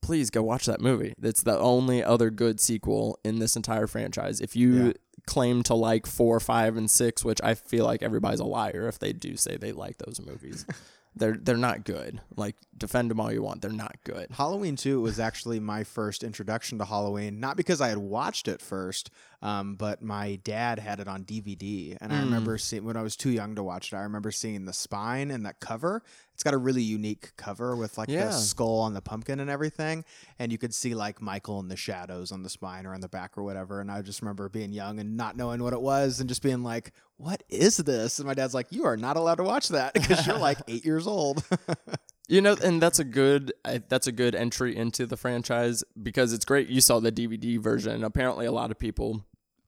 please 0.03 0.31
go 0.31 0.43
watch 0.43 0.67
that 0.67 0.81
movie. 0.81 1.13
It's 1.23 1.43
the 1.43 1.59
only 1.59 2.03
other 2.03 2.31
good 2.31 2.61
sequel 2.61 3.19
in 3.25 3.39
this 3.39 3.57
entire 3.57 3.87
franchise. 3.87 4.41
If 4.41 4.57
you 4.57 4.87
Yeah. 4.89 4.93
claim 5.27 5.63
to 5.65 5.75
like 5.75 6.07
4, 6.07 6.41
5 6.41 6.77
and 6.77 6.91
6, 6.91 7.25
which 7.25 7.41
I 7.45 7.55
feel 7.55 7.85
like 7.85 8.03
everybody's 8.03 8.41
a 8.41 8.45
liar 8.45 8.89
if 8.89 8.99
they 8.99 9.13
do 9.13 9.37
say 9.37 9.57
they 9.57 9.73
like 9.73 9.99
those 9.99 10.21
movies. 10.21 10.65
they're 11.17 11.37
they're 11.37 11.57
not 11.57 11.85
good. 11.85 12.21
Like 12.37 12.57
defend 12.77 13.11
them 13.11 13.21
all 13.21 13.33
you 13.33 13.43
want. 13.43 13.61
They're 13.63 13.71
not 13.73 13.97
good. 14.05 14.29
Halloween 14.31 14.77
2 14.77 15.01
was 15.01 15.19
actually 15.21 15.61
my 15.61 15.85
first 15.85 16.23
introduction 16.25 16.79
to 16.79 16.85
Halloween, 16.85 17.41
not 17.41 17.57
because 17.57 17.81
I 17.81 17.89
had 17.89 17.99
watched 17.99 18.49
it 18.49 18.63
first, 18.63 19.11
um, 19.43 19.75
but 19.75 20.01
my 20.03 20.37
dad 20.45 20.79
had 20.79 20.99
it 21.01 21.09
on 21.09 21.25
DVD. 21.25 21.97
And 22.01 22.13
I 22.13 22.17
Mm. 22.17 22.25
remember 22.25 22.57
seeing, 22.59 22.85
when 22.85 22.97
I 22.97 23.03
was 23.03 23.17
too 23.17 23.31
young 23.31 23.55
to 23.57 23.63
watch 23.63 23.93
it, 23.93 23.97
I 23.97 24.01
remember 24.03 24.31
seeing 24.31 24.65
the 24.65 24.73
spine 24.73 25.31
and 25.31 25.45
that 25.45 25.61
cover. 25.61 26.03
It's 26.33 26.43
got 26.43 26.55
a 26.55 26.59
really 26.59 26.83
unique 26.83 27.33
cover 27.37 27.77
with 27.77 27.99
like 27.99 28.09
Yeah. 28.09 28.27
the 28.27 28.31
skull 28.33 28.79
on 28.79 28.95
the 28.95 29.03
pumpkin 29.03 29.41
and 29.41 29.51
everything. 29.51 30.05
And 30.39 30.51
you 30.53 30.57
could 30.57 30.73
see 30.75 30.95
like 30.95 31.21
Michael 31.21 31.61
in 31.61 31.69
the 31.69 31.77
shadows 31.77 32.33
on 32.33 32.43
the 32.45 32.49
spine 32.49 32.87
or 32.87 32.95
on 32.95 33.01
the 33.03 33.09
back 33.11 33.37
or 33.37 33.43
whatever. 33.43 33.81
And 33.83 33.91
I 33.91 34.01
just 34.01 34.23
remember 34.23 34.49
being 34.49 34.73
young 34.73 34.99
and 35.01 35.19
not 35.19 35.37
knowing 35.37 35.63
what 35.63 35.75
it 35.75 35.83
was 35.83 36.19
and 36.21 36.29
just 36.31 36.41
being 36.43 36.63
like, 36.63 36.93
what 37.21 37.43
is 37.49 37.77
this? 37.77 38.19
And 38.19 38.27
my 38.27 38.35
dad's 38.35 38.55
like, 38.55 38.69
you 38.71 38.85
are 38.87 38.97
not 38.97 39.17
allowed 39.17 39.37
to 39.37 39.43
watch 39.43 39.69
that 39.69 39.93
because 39.95 40.27
you're 40.27 40.39
like 40.39 40.59
eight 40.69 40.85
years 40.85 41.07
old. 41.07 41.45
You 42.29 42.41
know, 42.41 42.57
and 42.63 42.81
that's 42.81 43.01
a 43.01 43.05
good 43.05 43.53
that's 43.65 44.07
a 44.07 44.13
good 44.13 44.37
entry 44.37 44.77
into 44.77 45.05
the 45.05 45.17
franchise 45.17 45.83
because 46.01 46.33
it's 46.33 46.45
great. 46.45 46.69
You 46.69 46.81
saw 46.81 47.01
the 47.01 47.11
DVD 47.11 47.59
version. 47.59 48.05
Apparently, 48.05 48.47
a 48.47 48.53
lot 48.53 48.71
of 48.71 48.79
people 48.79 49.25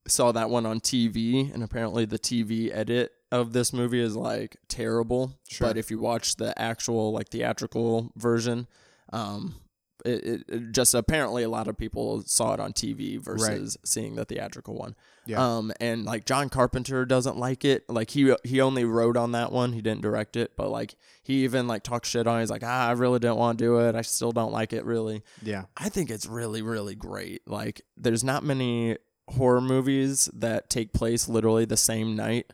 saw 0.07 0.31
that 0.31 0.49
one 0.49 0.65
on 0.65 0.79
TV, 0.79 1.53
and 1.53 1.65
apparently, 1.65 2.05
the 2.05 2.21
TV 2.21 2.71
edit 2.73 3.11
of 3.33 3.53
this 3.53 3.73
movie 3.73 4.01
is 4.01 4.15
like 4.15 4.59
terrible. 4.69 5.33
Sure. 5.49 5.67
But 5.67 5.77
if 5.77 5.91
you 5.91 5.99
watch 5.99 6.37
the 6.37 6.57
actual 6.57 7.11
like 7.11 7.31
theatrical 7.31 8.13
version, 8.15 8.69
um, 9.13 9.57
it, 10.05 10.25
it, 10.25 10.45
it 10.49 10.73
just 10.73 10.95
apparently 10.95 11.43
a 11.43 11.49
lot 11.49 11.69
of 11.69 11.77
people 11.77 12.23
saw 12.27 12.55
it 12.55 12.61
on 12.61 12.73
TV 12.73 13.19
versus 13.21 13.77
seeing 13.85 14.15
the 14.17 14.25
theatrical 14.25 14.75
one. 14.75 14.95
Yeah. 15.27 15.57
Um, 15.57 15.73
and 15.81 16.05
like 16.05 16.25
John 16.27 16.49
Carpenter 16.49 17.05
doesn't 17.05 17.37
like 17.37 17.65
it. 17.65 17.89
Like 17.89 18.11
he 18.11 18.35
he 18.45 18.61
only 18.61 18.85
wrote 18.85 19.17
on 19.17 19.33
that 19.33 19.53
one. 19.53 19.73
He 19.73 19.81
didn't 19.81 20.03
direct 20.03 20.37
it, 20.37 20.53
but 20.57 20.69
like 20.71 20.97
he 21.23 21.45
even 21.45 21.69
like 21.69 21.83
talked 21.85 22.07
shit 22.07 22.27
on. 22.27 22.39
it. 22.39 22.41
He's 22.43 22.51
like, 22.51 22.65
ah, 22.65 22.89
I 22.89 22.93
really 22.93 23.19
didn't 23.21 23.37
want 23.37 23.59
to 23.59 23.65
do 23.65 23.79
it. 23.79 23.95
I 23.95 24.03
still 24.03 24.33
don't 24.33 24.53
like 24.53 24.73
it 24.73 24.85
really. 24.85 25.23
yeah. 25.43 25.65
I 25.77 25.89
think 25.89 26.11
it's 26.11 26.27
really 26.27 26.63
really 26.63 26.95
great. 26.97 27.43
Like 27.47 27.83
there's 27.97 28.25
not 28.25 28.43
many 28.43 28.97
horror 29.29 29.61
movies 29.61 30.29
that 30.35 30.69
take 30.69 30.93
place 30.93 31.29
literally 31.29 31.65
the 31.65 31.77
same 31.77 32.17
night 32.17 32.53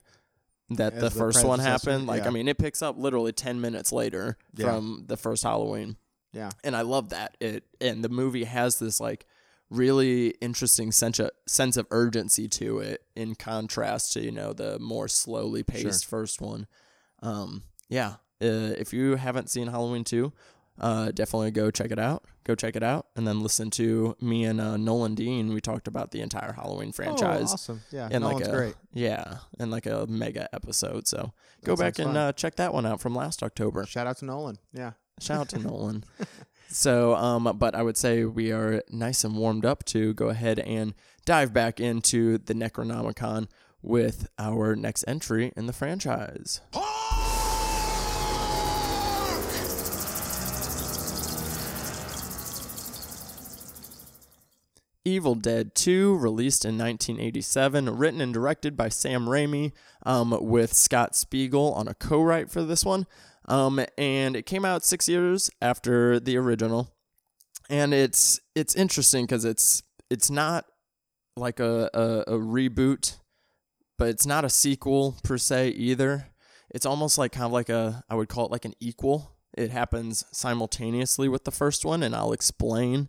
that 0.71 0.95
the 0.97 1.00
the 1.09 1.11
first 1.11 1.45
one 1.47 1.61
happened. 1.61 2.07
Like 2.07 2.23
yeah. 2.25 2.28
I 2.28 2.31
mean, 2.31 2.47
it 2.49 2.59
picks 2.59 2.83
up 2.83 2.99
literally 2.99 3.33
10 3.33 3.59
minutes 3.62 3.90
later 3.93 4.37
Yeah. 4.55 4.67
from 4.67 5.05
the 5.07 5.17
first 5.17 5.43
Halloween 5.43 5.97
Yeah. 6.32 6.50
and 6.64 6.76
I 6.76 6.82
love 6.82 7.11
that. 7.11 7.37
It 7.40 7.64
and 7.80 8.04
the 8.04 8.08
movie 8.08 8.44
has 8.44 8.78
this 8.78 9.00
like 9.00 9.26
really 9.70 10.28
interesting 10.40 10.90
sense 10.92 11.18
of, 11.18 11.30
sense 11.47 11.76
of 11.76 11.87
urgency 11.90 12.49
to 12.49 12.78
it 12.78 13.02
in 13.14 13.35
contrast 13.35 14.12
to 14.14 14.23
you 14.25 14.30
know 14.32 14.52
the 14.52 14.78
more 14.78 15.08
slowly 15.08 15.62
paced 15.62 16.06
first 16.06 16.40
one. 16.40 16.66
Um, 17.23 17.64
yeah, 17.88 18.14
uh, 18.42 18.75
if 18.78 18.92
you 18.92 19.16
haven't 19.16 19.50
seen 19.50 19.66
Halloween 19.68 20.04
two, 20.04 20.32
uh, 20.80 21.11
definitely 21.11 21.50
go 21.50 21.70
check 21.70 21.90
it 21.90 21.99
out. 21.99 22.25
Go 22.44 22.54
check 22.54 22.76
it 22.76 22.82
out, 22.82 23.06
and 23.16 23.26
then 23.26 23.40
listen 23.40 23.68
to 23.73 24.16
me 24.23 24.44
and 24.44 24.58
uh, 24.61 24.76
Nolan 24.78 25.14
Dean. 25.14 25.52
We 25.52 25.61
talked 25.61 25.87
about 25.88 26.12
the 26.12 26.20
entire 26.23 26.52
Halloween 26.52 26.92
franchise. 26.92 27.50
Oh, 27.50 27.54
awesome. 27.54 27.80
Yeah. 27.90 28.08
Nolan's 28.08 28.40
like 28.40 28.49
a 28.49 28.50
great. 28.56 28.75
yeah, 28.94 29.38
in 29.58 29.70
like 29.70 29.85
a 29.87 30.06
mega 30.06 30.49
episode. 30.54 31.06
So 31.06 31.32
go 31.64 31.76
back 31.76 31.99
and 31.99 32.16
uh, 32.16 32.32
check 32.32 32.56
that 32.56 32.73
one 32.73 32.87
out 32.87 33.00
from 33.00 33.14
last 33.14 33.42
October. 33.42 33.85
Shout 33.87 34.06
out 34.06 34.18
to 34.18 34.25
Nolan. 34.25 34.58
Yeah. 34.73 34.92
Shout 35.20 35.40
out 35.40 35.48
to 35.50 35.58
Nolan. 35.58 36.04
So, 36.70 37.14
um, 37.14 37.50
but 37.58 37.75
I 37.75 37.82
would 37.82 37.96
say 37.96 38.25
we 38.25 38.52
are 38.52 38.82
nice 38.90 39.25
and 39.25 39.37
warmed 39.37 39.64
up 39.64 39.84
to 39.87 40.12
go 40.14 40.28
ahead 40.28 40.58
and 40.58 40.94
dive 41.25 41.52
back 41.52 41.80
into 41.80 42.38
the 42.38 42.54
Necronomicon 42.54 43.48
with 43.82 44.28
our 44.38 44.76
next 44.76 45.04
entry 45.08 45.52
in 45.56 45.66
the 45.66 45.72
franchise. 45.72 46.60
Evil 55.04 55.34
Dead 55.34 55.75
2, 55.75 56.18
released 56.18 56.66
in 56.66 56.76
1987, 56.76 57.96
written 57.96 58.20
and 58.20 58.34
directed 58.34 58.76
by 58.76 58.90
Sam 58.90 59.25
Raimi, 59.25 59.72
um, 60.04 60.37
with 60.38 60.75
Scott 60.75 61.16
Spiegel 61.16 61.72
on 61.72 61.88
a 61.88 61.94
co-write 61.94 62.50
for 62.50 62.62
this 62.62 62.84
one. 62.84 63.06
Um, 63.49 63.81
and 63.97 64.37
it 64.37 64.47
came 64.47 64.64
out 64.64 64.85
six 64.85 65.09
years 65.09 65.50
after 65.61 66.21
the 66.21 66.37
original, 66.37 66.95
and 67.71 67.95
it's 67.95 68.40
it's 68.55 68.75
interesting 68.75 69.25
because 69.25 69.45
it's 69.45 69.83
it's 70.11 70.31
not 70.31 70.67
like 71.37 71.59
a, 71.59 71.90
a 71.95 72.35
a 72.35 72.38
reboot, 72.38 73.17
but 73.97 74.09
it's 74.09 74.26
not 74.26 74.45
a 74.45 74.50
sequel 74.50 75.17
per 75.25 75.38
se 75.38 75.71
either. 75.71 76.28
It's 76.71 76.85
almost 76.85 77.17
like 77.17 77.33
kind 77.33 77.47
of 77.47 77.52
like 77.52 77.71
a 77.71 78.05
I 78.11 78.14
would 78.14 78.28
call 78.28 78.45
it 78.45 78.52
like 78.52 78.67
an 78.67 78.75
equal. 78.81 79.35
It 79.57 79.71
happens 79.71 80.25
simultaneously 80.31 81.28
with 81.28 81.45
the 81.45 81.50
first 81.50 81.87
one, 81.87 82.02
and 82.02 82.14
I'll 82.14 82.35
explain 82.35 83.09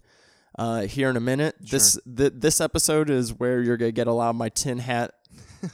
uh, 0.58 0.82
here 0.84 1.10
in 1.10 1.18
a 1.18 1.22
minute. 1.22 1.56
This 1.60 2.00
th- 2.06 2.34
this 2.36 2.62
episode 2.62 3.10
is 3.10 3.34
where 3.34 3.62
you're 3.62 3.78
gonna 3.78 3.92
get 3.92 4.08
a 4.08 4.14
lot 4.14 4.30
of 4.30 4.36
my 4.38 4.50
tin 4.50 4.80
hat 4.80 5.16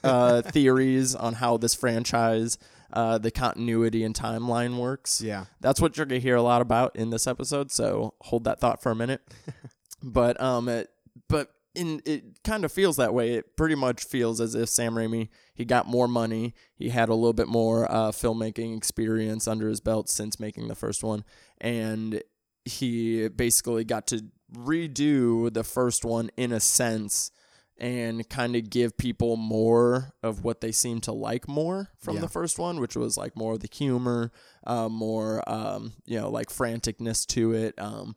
uh, 0.04 0.42
theories 0.42 1.14
on 1.14 1.34
how 1.36 1.58
this 1.58 1.76
franchise, 1.76 2.58
uh, 2.96 3.18
the 3.18 3.32
continuity 3.32 4.04
and 4.04 4.16
timeline 4.16 4.78
works. 4.78 5.22
Yeah. 5.22 5.46
That's 5.60 5.82
what 5.82 5.98
you're 5.98 6.06
gonna 6.06 6.20
hear 6.20 6.36
a 6.36 6.42
lot 6.42 6.62
about 6.62 6.96
in 6.96 7.10
this 7.10 7.28
episode. 7.28 7.72
So 7.72 8.14
hold 8.22 8.46
that 8.46 8.60
thought 8.60 8.82
for 8.82 8.92
a 8.92 8.96
minute. 8.96 9.22
but 10.04 10.40
um, 10.42 10.70
it, 10.70 10.90
but 11.28 11.52
in 11.76 12.02
it 12.06 12.42
kind 12.44 12.64
of 12.64 12.72
feels 12.72 12.96
that 12.96 13.14
way. 13.14 13.34
It 13.34 13.58
pretty 13.58 13.76
much 13.76 14.06
feels 14.06 14.40
as 14.40 14.56
if 14.56 14.70
Sam 14.70 14.96
Raimi 14.96 15.30
he 15.54 15.66
got 15.66 15.88
more 15.88 16.08
money. 16.08 16.54
He 16.74 16.90
had 16.90 17.10
a 17.10 17.16
little 17.16 17.34
bit 17.34 17.48
more 17.48 17.92
uh, 17.92 18.12
filmmaking 18.12 18.76
experience 18.78 19.48
under 19.48 19.68
his 19.68 19.82
belt 19.82 20.10
since 20.10 20.40
making 20.40 20.70
the 20.70 20.76
first 20.76 21.04
one, 21.04 21.26
and 21.60 22.24
he 22.64 23.28
basically 23.28 23.84
got 23.84 24.08
to 24.08 24.26
redo 24.54 25.54
the 25.54 25.64
first 25.64 26.06
one 26.06 26.30
in 26.38 26.52
a 26.52 26.60
sense 26.60 27.32
and 27.78 28.28
kind 28.30 28.56
of 28.56 28.70
give 28.70 28.98
people 28.98 29.36
more 29.36 30.14
of 30.24 30.44
what 30.44 30.62
they 30.62 30.72
seem 30.72 31.02
to 31.02 31.12
like 31.12 31.48
more 31.48 31.90
from 32.00 32.16
Yeah. 32.16 32.22
the 32.22 32.30
first 32.30 32.58
one, 32.58 32.80
which 32.80 32.96
was 32.96 33.18
like 33.18 33.36
more 33.36 33.54
of 33.54 33.60
the 33.60 33.70
humor, 33.72 34.32
uh, 34.66 34.88
more 34.90 35.44
um, 35.50 35.94
you 36.06 36.20
know, 36.20 36.30
like 36.30 36.50
franticness 36.50 37.26
to 37.28 37.52
it, 37.54 37.74
um, 37.78 38.16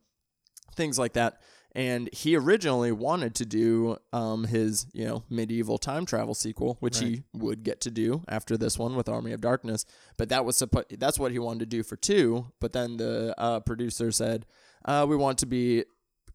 things 0.76 0.98
like 0.98 1.14
that. 1.14 1.40
And 1.72 2.08
he 2.12 2.34
originally 2.34 2.92
wanted 2.92 3.34
to 3.36 3.44
do 3.44 3.98
um, 4.12 4.44
his, 4.44 4.86
you 4.92 5.04
know, 5.04 5.24
medieval 5.28 5.76
time 5.76 6.06
travel 6.06 6.34
sequel, 6.34 6.76
which 6.80 6.98
he 6.98 7.24
would 7.34 7.62
get 7.62 7.80
to 7.82 7.90
do 7.90 8.22
after 8.26 8.56
this 8.56 8.78
one 8.78 8.96
with 8.96 9.08
Army 9.08 9.32
of 9.32 9.40
Darkness. 9.40 9.84
But 10.16 10.30
that 10.30 10.44
was 10.44 10.56
suppo- 10.56 10.98
that's 10.98 11.18
what 11.18 11.30
he 11.30 11.38
wanted 11.38 11.60
to 11.60 11.66
do 11.66 11.82
for 11.82 11.94
two. 11.96 12.46
But 12.58 12.72
then 12.72 12.96
the 12.96 13.34
uh, 13.38 13.60
producer 13.60 14.10
said, 14.10 14.46
uh, 14.86 15.04
"We 15.08 15.14
want 15.16 15.38
to 15.38 15.46
be 15.46 15.84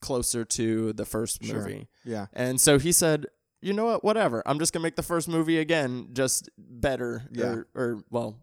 closer 0.01 0.45
to 0.45 0.93
the 0.93 1.05
first 1.05 1.43
Sure. 1.43 1.57
Movie." 2.05 2.15
Yeah. 2.15 2.27
And 2.33 2.59
so 2.59 2.79
he 2.79 2.91
said, 2.91 3.27
"You 3.61 3.73
know 3.73 3.85
what? 3.85 4.03
Whatever. 4.03 4.43
I'm 4.45 4.59
just 4.59 4.73
gonna 4.73 4.83
make 4.83 4.95
the 4.95 5.03
first 5.03 5.27
movie 5.27 5.59
again, 5.59 6.09
just 6.13 6.49
better. 6.57 7.23
Yeah. 7.31 7.45
Or, 7.45 7.67
or 7.75 8.03
well, 8.09 8.42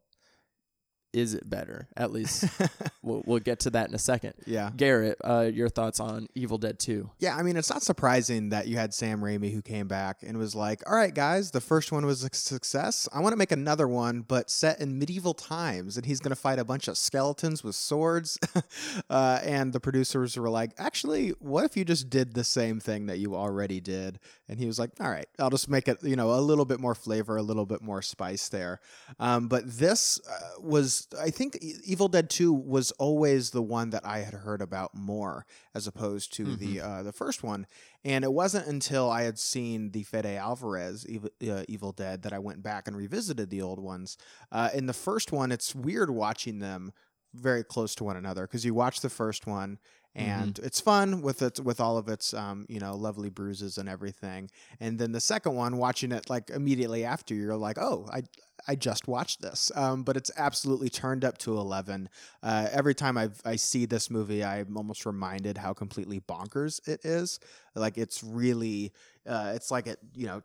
is 1.13 1.35
it 1.35 1.49
better? 1.49 1.89
At 1.97 2.13
least 2.13 2.45
we'll, 3.03 3.23
we'll 3.27 3.39
get 3.41 3.61
to 3.61 3.71
that 3.71 3.89
in 3.89 3.95
a 3.95 3.99
second. 3.99 4.35
Yeah. 4.47 4.71
Garrett, 4.77 5.19
uh, 5.25 5.51
your 5.53 5.69
thoughts 5.69 6.01
on 6.01 6.29
Evil 6.35 6.59
Dead 6.59 6.79
Two? 6.79 7.11
Yeah, 7.19 7.37
I 7.37 7.43
mean, 7.43 7.57
it's 7.57 7.71
not 7.71 7.83
surprising 7.83 8.51
that 8.51 8.69
you 8.69 8.77
had 8.77 8.95
Sam 8.95 9.21
Raimi 9.21 9.53
who 9.53 9.63
came 9.63 9.89
back 9.89 10.23
and 10.23 10.39
was 10.39 10.55
like, 10.55 10.83
all 10.89 10.97
right, 10.97 11.15
guys, 11.15 11.51
the 11.51 11.61
first 11.61 11.93
one 11.93 12.07
was 12.07 12.23
a 12.25 12.31
success. 12.33 13.09
I 13.13 13.21
want 13.21 13.33
to 13.33 13.37
make 13.37 13.53
another 13.53 13.89
one, 13.89 14.23
but 14.23 14.51
set 14.51 14.81
in 14.81 14.99
medieval 14.99 15.35
times. 15.35 15.97
And 15.97 16.07
he's 16.07 16.21
going 16.21 16.31
to 16.31 16.37
fight 16.37 16.59
a 16.59 16.65
bunch 16.65 16.89
of 16.89 16.97
skeletons 16.97 17.65
with 17.65 17.75
swords. 17.75 18.39
uh, 19.11 19.41
and 19.43 19.73
the 19.73 19.81
producers 19.81 20.37
were 20.37 20.51
like, 20.51 20.73
actually, 20.79 21.31
what 21.41 21.65
if 21.65 21.77
you 21.77 21.85
just 21.85 22.11
did 22.11 22.35
the 22.35 22.45
same 22.45 22.81
thing 22.81 23.07
that 23.07 23.19
you 23.19 23.35
already 23.35 23.81
did? 23.81 24.19
And 24.49 24.59
he 24.59 24.67
was 24.67 24.79
like, 24.79 24.91
all 25.01 25.11
right, 25.11 25.29
I'll 25.39 25.51
just 25.51 25.69
make 25.69 25.89
it, 25.89 26.03
you 26.03 26.17
know, 26.17 26.33
a 26.33 26.41
little 26.41 26.65
bit 26.65 26.81
more 26.81 26.95
flavor, 26.95 27.37
a 27.37 27.43
little 27.43 27.67
bit 27.67 27.83
more 27.83 28.03
spice 28.03 28.49
there. 28.49 28.81
Um, 29.19 29.49
but 29.49 29.65
this 29.67 30.21
uh, 30.29 30.61
was, 30.61 31.00
I 31.19 31.31
think 31.31 31.59
Evil 31.61 32.09
Dead 32.09 32.31
2 32.31 32.53
was 32.53 32.91
always 32.93 33.51
the 33.51 33.63
one 33.63 33.91
that 33.91 34.05
I 34.05 34.19
had 34.19 34.35
heard 34.35 34.63
about 34.63 34.95
more 34.95 35.47
as 35.75 35.87
opposed 35.87 36.33
to 36.35 36.57
the 36.57 36.81
uh, 36.81 37.03
the 37.03 37.13
first 37.13 37.43
one. 37.43 37.67
And 38.05 38.25
it 38.25 38.33
wasn't 38.33 38.67
until 38.67 39.11
I 39.11 39.23
had 39.23 39.39
seen 39.39 39.91
the 39.91 40.03
Fede 40.03 40.27
Alvarez 40.27 41.07
Evil, 41.09 41.31
uh, 41.49 41.65
Evil 41.69 41.93
Dead 41.93 42.23
that 42.23 42.33
I 42.33 42.39
went 42.39 42.63
back 42.63 42.89
and 42.89 42.97
revisited 42.97 43.51
the 43.51 43.63
old 43.63 43.81
ones. 43.81 44.17
Uh, 44.51 44.71
in 44.75 44.87
the 44.87 44.93
first 44.93 45.33
one, 45.33 45.53
it's 45.53 45.75
weird 45.75 46.11
watching 46.11 46.59
them 46.59 46.93
very 47.35 47.63
close 47.63 47.95
to 47.97 48.05
one 48.05 48.17
another 48.17 48.43
because 48.43 48.65
you 48.65 48.75
watch 48.75 49.01
the 49.01 49.11
first 49.11 49.47
one 49.47 49.79
and 50.15 50.59
it's 50.63 50.81
fun 50.81 51.23
with 51.23 51.41
it 51.43 51.61
with 51.61 51.81
all 51.81 51.97
of 51.97 52.09
its 52.09 52.35
um, 52.35 52.67
you 52.69 52.81
know 52.81 52.97
lovely 52.97 53.31
bruises 53.31 53.79
and 53.79 53.89
everything. 53.89 54.51
And 54.81 54.99
then 54.99 55.13
the 55.13 55.21
second 55.21 55.55
one 55.55 55.77
watching 55.77 56.13
it 56.13 56.29
like 56.29 56.51
immediately 56.51 57.05
after 57.05 57.35
you're 57.35 57.57
like 57.57 57.79
oh 57.79 58.09
i 58.13 58.23
i 58.67 58.75
just 58.75 59.07
watched 59.07 59.41
this. 59.41 59.71
Um, 59.75 60.03
but 60.03 60.17
it's 60.17 60.31
absolutely 60.37 60.89
turned 60.89 61.25
up 61.25 61.39
to 61.39 61.57
11 61.59 62.09
uh, 62.43 62.69
every 62.73 62.95
time 62.95 63.17
i 63.17 63.31
i 63.45 63.57
see 63.57 63.87
this 63.87 64.11
movie 64.11 64.45
i'm 64.45 64.77
almost 64.77 65.07
reminded 65.07 65.59
how 65.59 65.73
completely 65.73 66.21
bonkers 66.21 66.87
it 66.89 67.05
is. 67.05 67.39
Like 67.77 67.97
it's 67.97 68.25
really 68.25 68.93
uh, 69.29 69.53
it's 69.55 69.71
like 69.71 69.87
it 69.87 69.99
you 70.15 70.27
know 70.27 70.43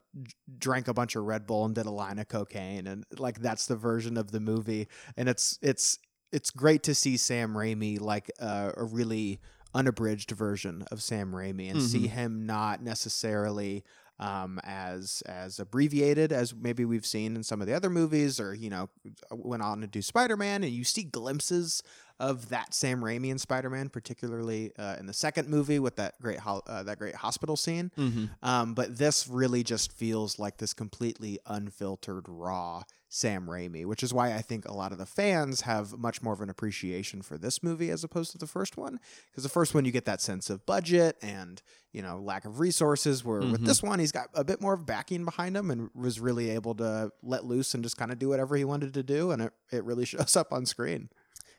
drank 0.59 0.87
a 0.87 0.93
bunch 0.93 1.15
of 1.15 1.23
red 1.23 1.47
bull 1.47 1.65
and 1.65 1.73
did 1.73 1.87
a 1.87 1.91
line 1.91 2.19
of 2.19 2.27
cocaine 2.27 2.85
and 2.85 3.03
like 3.17 3.39
that's 3.39 3.65
the 3.65 3.75
version 3.75 4.15
of 4.15 4.31
the 4.31 4.39
movie. 4.39 4.87
And 5.17 5.27
it's 5.27 5.57
it's 5.61 5.97
it's 6.31 6.49
great 6.49 6.83
to 6.83 6.93
see 6.93 7.17
Sam 7.17 7.53
Raimi 7.53 7.99
like 7.99 8.29
uh, 8.39 8.71
a 8.75 8.83
really 8.83 9.39
unabridged 9.75 10.31
version 10.31 10.85
of 10.91 11.03
Sam 11.03 11.33
Raimi 11.33 11.69
and 11.69 11.81
see 11.81 12.07
him 12.07 12.45
not 12.45 12.81
necessarily 12.81 13.83
um, 14.19 14.59
as 14.63 15.21
as 15.25 15.59
abbreviated 15.59 16.31
as 16.31 16.55
maybe 16.55 16.85
we've 16.85 17.05
seen 17.05 17.35
in 17.35 17.43
some 17.43 17.59
of 17.61 17.67
the 17.67 17.73
other 17.73 17.89
movies, 17.89 18.39
or 18.39 18.53
you 18.53 18.69
know, 18.69 18.89
went 19.29 19.61
on 19.61 19.81
to 19.81 19.87
do 19.87 20.01
Spider 20.01 20.37
Man, 20.37 20.63
and 20.63 20.71
you 20.71 20.83
see 20.83 21.03
glimpses 21.03 21.83
of 22.17 22.47
that 22.49 22.73
Sam 22.73 23.01
Raimi 23.01 23.29
in 23.29 23.37
Spider 23.37 23.69
Man, 23.69 23.89
particularly 23.89 24.71
uh, 24.79 24.95
in 24.99 25.05
the 25.05 25.13
second 25.13 25.49
movie 25.49 25.79
with 25.79 25.97
that 25.97 26.19
great 26.21 26.39
ho- 26.39 26.63
uh, 26.65 26.83
that 26.83 26.97
great 26.97 27.15
hospital 27.15 27.57
scene. 27.57 27.91
Mm-hmm. 27.97 28.25
Um, 28.41 28.73
but 28.73 28.97
this 28.97 29.27
really 29.27 29.63
just 29.63 29.91
feels 29.91 30.39
like 30.39 30.57
this 30.57 30.73
completely 30.73 31.39
unfiltered, 31.45 32.29
raw 32.29 32.83
Sam 33.15 33.47
Raimi, 33.47 33.85
which 33.85 34.03
is 34.03 34.13
why 34.13 34.33
I 34.33 34.41
think 34.41 34.65
a 34.65 34.73
lot 34.73 34.91
of 34.91 34.97
the 34.97 35.05
fans 35.05 35.61
have 35.61 35.97
much 35.97 36.21
more 36.21 36.33
of 36.33 36.41
an 36.41 36.49
appreciation 36.49 37.21
for 37.21 37.37
this 37.37 37.63
movie 37.63 37.89
as 37.89 38.03
opposed 38.03 38.31
to 38.33 38.37
the 38.37 38.45
first 38.45 38.75
one. 38.75 38.99
Because 39.31 39.43
the 39.43 39.49
first 39.49 39.73
one, 39.73 39.85
you 39.85 39.91
get 39.93 40.03
that 40.03 40.21
sense 40.21 40.49
of 40.49 40.65
budget 40.65 41.15
and 41.21 41.61
you 41.93 42.01
know 42.01 42.19
lack 42.19 42.43
of 42.43 42.59
resources. 42.59 43.23
Where 43.23 43.39
with 43.39 43.61
Mhm. 43.61 43.65
this 43.67 43.81
one, 43.81 43.99
he's 43.99 44.11
got 44.11 44.27
a 44.33 44.43
bit 44.43 44.59
more 44.59 44.73
of 44.73 44.85
backing 44.85 45.23
behind 45.23 45.55
him 45.55 45.71
and 45.71 45.89
was 45.95 46.19
really 46.19 46.49
able 46.49 46.75
to 46.75 47.11
let 47.23 47.45
loose 47.45 47.73
and 47.73 47.83
just 47.83 47.95
kind 47.95 48.11
of 48.11 48.19
do 48.19 48.27
whatever 48.27 48.57
he 48.57 48.65
wanted 48.65 48.93
to 48.95 49.03
do, 49.03 49.31
and 49.31 49.41
it 49.41 49.53
it 49.71 49.85
really 49.85 50.03
shows 50.05 50.35
up 50.35 50.51
on 50.51 50.65
screen. 50.65 51.09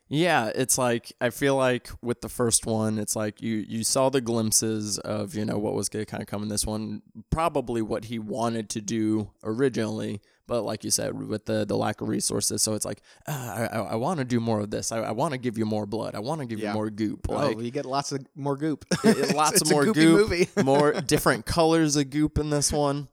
Yeah, 0.08 0.52
it's 0.54 0.78
like 0.78 1.12
I 1.20 1.30
feel 1.30 1.56
like 1.56 1.88
with 2.02 2.20
the 2.20 2.28
first 2.28 2.64
one, 2.66 2.98
it's 2.98 3.16
like 3.16 3.40
you 3.40 3.56
you 3.66 3.82
saw 3.82 4.08
the 4.10 4.20
glimpses 4.20 4.98
of 4.98 5.34
you 5.34 5.44
know 5.46 5.58
what 5.58 5.72
was 5.74 5.88
going 5.88 6.04
to 6.04 6.10
kind 6.10 6.22
of 6.22 6.28
come 6.28 6.42
in 6.42 6.48
this 6.48 6.66
one, 6.66 7.00
probably 7.30 7.80
what 7.82 8.04
he 8.04 8.18
wanted 8.18 8.68
to 8.70 8.80
do 8.80 9.30
originally, 9.42 10.20
but 10.46 10.62
like 10.62 10.84
you 10.84 10.90
said, 10.90 11.14
with 11.28 11.46
the 11.46 11.64
the 11.64 11.76
lack 11.76 12.00
of 12.00 12.08
resources, 12.08 12.62
so 12.62 12.74
it's 12.74 12.84
like 12.84 13.02
uh, 13.26 13.68
I 13.72 13.78
I, 13.78 13.94
want 13.96 14.18
to 14.18 14.24
do 14.24 14.38
more 14.40 14.60
of 14.60 14.70
this. 14.70 14.92
I, 14.92 14.98
I 14.98 15.10
want 15.12 15.32
to 15.32 15.38
give 15.38 15.58
you 15.58 15.64
more 15.66 15.86
blood. 15.86 16.14
I 16.14 16.20
want 16.20 16.40
to 16.40 16.46
give 16.46 16.58
Yeah. 16.60 16.68
you 16.70 16.74
more 16.74 16.90
goop. 16.90 17.28
Like 17.28 17.56
oh, 17.56 17.60
you 17.60 17.70
get 17.70 17.84
lots 17.84 18.12
of 18.12 18.24
more 18.34 18.56
goop. 18.56 18.84
it- 19.04 19.34
lots 19.34 19.60
of 19.62 19.70
more 19.70 19.84
goop, 19.86 19.96
movie. 20.30 20.48
more 20.62 20.92
different 20.92 21.46
colors 21.46 21.96
of 21.96 22.10
goop 22.10 22.38
in 22.38 22.50
this 22.50 22.72
one. 22.72 23.08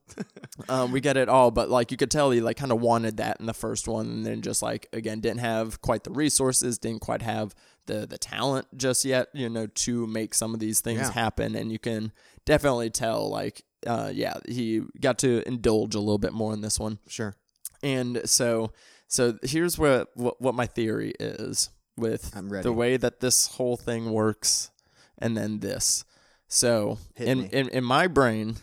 Um, 0.68 0.92
we 0.92 1.00
get 1.00 1.16
it 1.16 1.28
all, 1.28 1.50
but 1.50 1.68
like 1.70 1.90
you 1.90 1.96
could 1.96 2.10
tell, 2.10 2.30
he 2.30 2.40
like 2.40 2.56
kind 2.56 2.72
of 2.72 2.80
wanted 2.80 3.16
that 3.16 3.38
in 3.40 3.46
the 3.46 3.54
first 3.54 3.88
one, 3.88 4.06
and 4.06 4.26
then 4.26 4.40
just 4.42 4.62
like 4.62 4.88
again 4.92 5.20
didn't 5.20 5.40
have 5.40 5.80
quite 5.82 6.04
the 6.04 6.10
resources, 6.12 6.78
didn't 6.78 7.00
quite 7.00 7.22
have 7.22 7.54
the 7.86 8.06
the 8.06 8.16
talent 8.18 8.66
just 8.76 9.04
yet, 9.04 9.28
you 9.34 9.48
know, 9.48 9.66
to 9.66 10.06
make 10.06 10.34
some 10.34 10.54
of 10.54 10.60
these 10.60 10.80
things 10.80 11.00
Yeah. 11.00 11.12
happen. 11.12 11.54
And 11.54 11.70
you 11.72 11.78
can 11.78 12.12
definitely 12.46 12.88
tell, 12.90 13.28
like, 13.28 13.64
uh, 13.86 14.10
yeah, 14.12 14.34
he 14.48 14.82
got 15.00 15.18
to 15.18 15.42
indulge 15.46 15.94
a 15.94 16.00
little 16.00 16.18
bit 16.18 16.32
more 16.32 16.52
in 16.52 16.60
this 16.60 16.78
one. 16.78 16.98
sure. 17.08 17.34
And 17.82 18.22
so, 18.24 18.72
so 19.08 19.38
here's 19.42 19.78
what 19.78 20.08
what, 20.14 20.40
what 20.40 20.54
my 20.54 20.66
theory 20.66 21.12
is 21.20 21.70
with 21.96 22.34
I'm 22.36 22.48
ready. 22.50 22.62
the 22.62 22.72
way 22.72 22.96
that 22.96 23.20
this 23.20 23.46
whole 23.46 23.76
thing 23.76 24.10
works, 24.10 24.70
and 25.18 25.36
then 25.36 25.60
this. 25.60 26.04
So 26.48 26.98
in, 27.16 27.44
in 27.46 27.68
in 27.68 27.84
my 27.84 28.06
brain, 28.06 28.56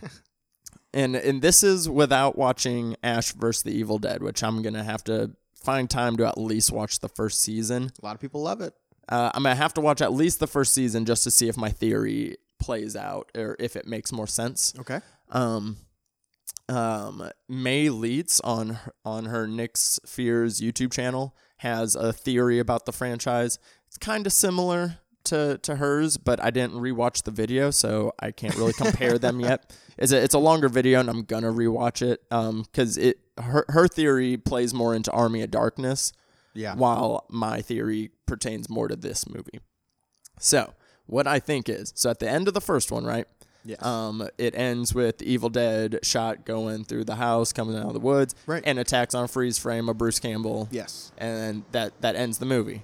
and 0.93 1.15
and 1.15 1.41
this 1.41 1.63
is 1.63 1.89
without 1.89 2.37
watching 2.37 2.95
Ash 3.03 3.31
versus 3.33 3.63
the 3.63 3.71
Evil 3.71 3.99
Dead, 3.99 4.23
which 4.23 4.43
I'm 4.43 4.61
gonna 4.61 4.83
have 4.83 5.03
to 5.05 5.31
find 5.55 5.89
time 5.89 6.17
to 6.17 6.27
at 6.27 6.37
least 6.37 6.71
watch 6.71 6.99
the 6.99 7.09
first 7.09 7.41
season. 7.41 7.91
A 8.01 8.05
lot 8.05 8.15
of 8.15 8.21
people 8.21 8.41
love 8.41 8.61
it. 8.61 8.73
Uh, 9.07 9.31
I'm 9.33 9.43
gonna 9.43 9.55
have 9.55 9.73
to 9.75 9.81
watch 9.81 10.01
at 10.01 10.13
least 10.13 10.39
the 10.39 10.47
first 10.47 10.73
season 10.73 11.05
just 11.05 11.23
to 11.23 11.31
see 11.31 11.47
if 11.47 11.57
my 11.57 11.69
theory 11.69 12.37
plays 12.61 12.95
out 12.95 13.29
or 13.35 13.55
if 13.59 13.75
it 13.75 13.85
makes 13.87 14.11
more 14.13 14.27
sense. 14.27 14.73
Okay. 14.79 14.99
Um, 15.29 15.77
um, 16.69 17.29
May 17.49 17.87
Leitz 17.89 18.39
on 18.43 18.77
on 19.03 19.25
her 19.25 19.47
Nyx 19.47 19.99
Fears 20.07 20.61
YouTube 20.61 20.91
channel 20.93 21.35
has 21.57 21.95
a 21.95 22.13
theory 22.13 22.59
about 22.59 22.85
the 22.85 22.91
franchise. 22.93 23.59
It's 23.87 23.97
kind 23.97 24.25
of 24.25 24.33
similar 24.33 24.97
to 25.25 25.57
to 25.63 25.75
hers, 25.75 26.17
but 26.17 26.41
I 26.43 26.49
didn't 26.49 26.75
rewatch 26.75 27.23
the 27.23 27.31
video, 27.31 27.71
so 27.71 28.13
I 28.19 28.31
can't 28.31 28.55
really 28.55 28.73
compare 28.73 29.17
them 29.17 29.39
yet. 29.49 29.75
It's 29.97 30.11
a 30.11 30.23
it's 30.23 30.33
a 30.33 30.39
longer 30.39 30.69
video, 30.69 30.99
and 30.99 31.09
I'm 31.09 31.23
gonna 31.23 31.51
rewatch 31.51 32.01
it. 32.01 32.23
Um, 32.31 32.63
because 32.63 32.97
it 32.97 33.19
her 33.37 33.65
her 33.69 33.87
theory 33.87 34.37
plays 34.37 34.73
more 34.73 34.95
into 34.95 35.11
Army 35.11 35.41
of 35.41 35.51
Darkness, 35.51 36.13
Yeah. 36.53 36.75
while 36.75 37.25
my 37.29 37.61
theory 37.61 38.11
pertains 38.27 38.69
more 38.69 38.87
to 38.87 38.95
this 38.95 39.27
movie. 39.27 39.59
So 40.39 40.73
what 41.11 41.27
I 41.27 41.39
think 41.39 41.67
is, 41.69 41.91
so 41.95 42.09
at 42.09 42.19
the 42.19 42.29
end 42.29 42.47
of 42.47 42.53
the 42.53 42.61
first 42.61 42.91
one, 42.91 43.03
right? 43.05 43.27
Yes. 43.65 43.83
Um, 43.85 44.27
it 44.39 44.55
ends 44.55 44.95
with 44.95 45.19
the 45.19 45.31
Evil 45.31 45.49
Dead 45.49 45.99
shot 46.01 46.45
going 46.45 46.83
through 46.83 47.03
the 47.03 47.15
house, 47.17 47.53
coming 47.53 47.75
out 47.75 47.85
of 47.87 47.93
the 47.93 47.99
woods, 47.99 48.33
Right. 48.47 48.63
and 48.65 48.79
attacks 48.79 49.13
on 49.13 49.27
freeze 49.27 49.59
frame 49.59 49.87
of 49.89 49.97
Bruce 49.99 50.19
Campbell, 50.19 50.67
yes. 50.71 51.11
and 51.17 51.63
that 51.71 51.99
that 52.01 52.15
ends 52.15 52.39
the 52.39 52.45
movie, 52.47 52.83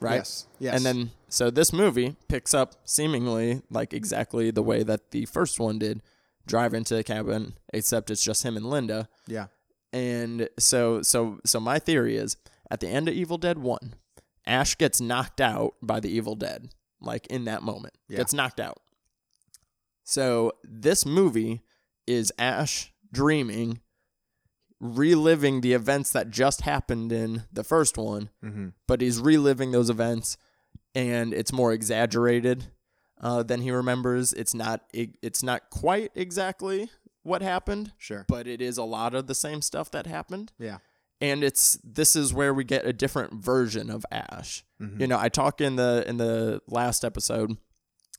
right? 0.00 0.16
Yes. 0.16 0.46
Yes. 0.58 0.74
And 0.76 0.84
then 0.84 1.10
so 1.28 1.50
this 1.50 1.72
movie 1.72 2.16
picks 2.28 2.52
up 2.52 2.74
seemingly 2.84 3.62
like 3.70 3.94
exactly 3.94 4.50
the 4.50 4.62
way 4.62 4.82
that 4.82 5.12
the 5.12 5.24
first 5.24 5.58
one 5.60 5.78
did, 5.78 6.02
drive 6.46 6.74
into 6.74 6.94
the 6.94 7.04
cabin, 7.04 7.54
except 7.72 8.10
it's 8.10 8.22
just 8.24 8.42
him 8.44 8.56
and 8.56 8.66
Linda. 8.68 9.08
Yeah. 9.26 9.46
And 9.92 10.48
so 10.58 11.00
so 11.02 11.38
so 11.46 11.58
my 11.60 11.78
theory 11.78 12.16
is 12.16 12.36
at 12.70 12.80
the 12.80 12.88
end 12.88 13.08
of 13.08 13.14
Evil 13.14 13.38
Dead 13.38 13.56
1, 13.58 13.94
Ash 14.46 14.74
gets 14.76 15.00
knocked 15.00 15.40
out 15.40 15.74
by 15.80 16.00
the 16.00 16.10
Evil 16.10 16.34
Dead 16.34 16.68
like 17.00 17.26
in 17.28 17.44
that 17.44 17.62
moment. 17.62 17.94
Yeah. 18.08 18.18
Gets 18.18 18.32
knocked 18.34 18.60
out. 18.60 18.78
So 20.04 20.52
this 20.64 21.04
movie 21.04 21.62
is 22.06 22.32
Ash 22.38 22.92
dreaming 23.12 23.80
reliving 24.80 25.60
the 25.60 25.72
events 25.72 26.12
that 26.12 26.30
just 26.30 26.60
happened 26.62 27.10
in 27.12 27.42
the 27.52 27.64
first 27.64 27.96
one, 27.98 28.30
Mm-hmm. 28.44 28.68
but 28.86 29.00
he's 29.00 29.18
reliving 29.18 29.72
those 29.72 29.90
events 29.90 30.36
and 30.94 31.34
it's 31.34 31.52
more 31.52 31.72
exaggerated 31.72 32.68
uh, 33.20 33.42
than 33.42 33.60
he 33.62 33.70
remembers. 33.72 34.32
It's 34.32 34.54
not 34.54 34.82
it, 34.92 35.10
it's 35.22 35.42
not 35.42 35.70
quite 35.70 36.12
exactly 36.14 36.90
what 37.24 37.42
happened, 37.42 37.92
Sure. 37.98 38.24
but 38.28 38.46
it 38.46 38.62
is 38.62 38.78
a 38.78 38.84
lot 38.84 39.14
of 39.14 39.26
the 39.26 39.34
same 39.34 39.60
stuff 39.62 39.90
that 39.90 40.06
happened. 40.06 40.52
Yeah. 40.58 40.78
And 41.20 41.42
it's 41.42 41.78
this 41.82 42.14
is 42.14 42.32
where 42.32 42.54
we 42.54 42.62
get 42.64 42.86
a 42.86 42.92
different 42.92 43.34
version 43.34 43.90
of 43.90 44.04
Ash. 44.12 44.64
Mhm. 44.80 45.00
You 45.00 45.06
know, 45.08 45.18
I 45.18 45.28
talk 45.28 45.60
in 45.60 45.76
the 45.76 46.04
in 46.06 46.16
the 46.16 46.60
last 46.68 47.04
episode 47.04 47.56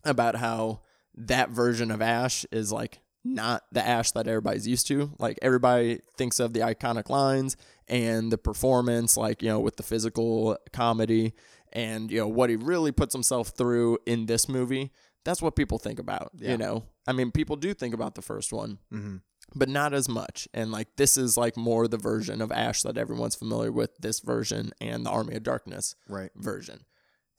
about 0.04 0.36
how 0.36 0.82
that 1.16 1.50
version 1.50 1.92
of 1.92 2.02
Ash 2.02 2.46
is 2.52 2.72
like 2.72 3.00
not 3.24 3.64
the 3.72 3.86
Ash 3.86 4.12
that 4.12 4.28
everybody's 4.28 4.68
used 4.68 4.88
to. 4.88 5.12
Like 5.20 5.38
everybody 5.42 6.00
thinks 6.18 6.40
of 6.40 6.54
the 6.54 6.62
iconic 6.62 7.10
lines 7.10 7.58
and 7.88 8.32
the 8.32 8.38
performance, 8.38 9.18
like, 9.18 9.42
you 9.42 9.50
know, 9.50 9.60
with 9.60 9.76
the 9.78 9.84
physical 9.84 10.58
comedy 10.74 11.34
and, 11.74 12.10
you 12.12 12.20
know, 12.20 12.28
what 12.28 12.50
he 12.50 12.56
really 12.56 12.92
puts 12.92 13.14
himself 13.14 13.50
through 13.58 13.98
in 14.06 14.26
this 14.26 14.48
movie. 14.48 14.92
That's 15.26 15.42
what 15.42 15.56
people 15.56 15.80
think 15.80 16.00
about, 16.00 16.32
Yeah. 16.36 16.52
you 16.52 16.58
know. 16.58 16.86
I 17.08 17.12
mean, 17.12 17.32
people 17.32 17.56
do 17.58 17.74
think 17.74 17.94
about 17.94 18.16
the 18.16 18.22
first 18.22 18.54
one, 18.54 18.80
Mm-hmm. 18.94 19.18
But 19.56 19.70
not 19.70 19.94
as 19.94 20.08
much. 20.10 20.48
And 20.54 20.72
like 20.72 20.88
this 20.98 21.18
is 21.18 21.38
like 21.38 21.58
more 21.58 21.88
the 21.88 21.98
version 21.98 22.42
of 22.42 22.52
Ash 22.52 22.82
that 22.84 22.98
everyone's 22.98 23.36
familiar 23.36 23.72
with, 23.72 23.98
this 24.00 24.20
version 24.20 24.72
and 24.82 25.06
the 25.06 25.10
Army 25.10 25.36
of 25.36 25.44
Darkness 25.44 25.96
Right. 26.08 26.32
version. 26.36 26.86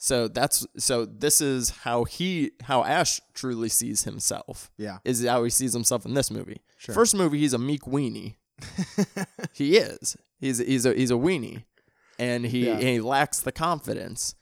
So 0.02 0.28
that's 0.28 0.66
so 0.78 1.04
this 1.04 1.40
is 1.42 1.70
how 1.70 2.04
he 2.04 2.52
how 2.62 2.84
Ash 2.84 3.20
truly 3.34 3.68
sees 3.68 4.04
himself. 4.04 4.70
Yeah. 4.78 4.98
Is 5.04 5.24
how 5.26 5.44
he 5.44 5.50
sees 5.50 5.72
himself 5.74 6.06
in 6.06 6.14
this 6.14 6.30
movie. 6.30 6.62
Sure. 6.78 6.94
First 6.94 7.14
movie 7.14 7.38
he's 7.38 7.52
a 7.52 7.58
meek 7.58 7.82
weenie. 7.82 8.36
he 9.52 9.76
is. 9.76 10.16
He's 10.38 10.58
he's 10.58 10.86
a 10.86 10.94
he's 10.94 11.10
a 11.10 11.14
weenie. 11.14 11.64
And 12.18 12.46
he 12.46 12.66
Yeah. 12.66 12.78
he 12.78 13.00
lacks 13.00 13.40
the 13.40 13.52
confidence. 13.52 14.34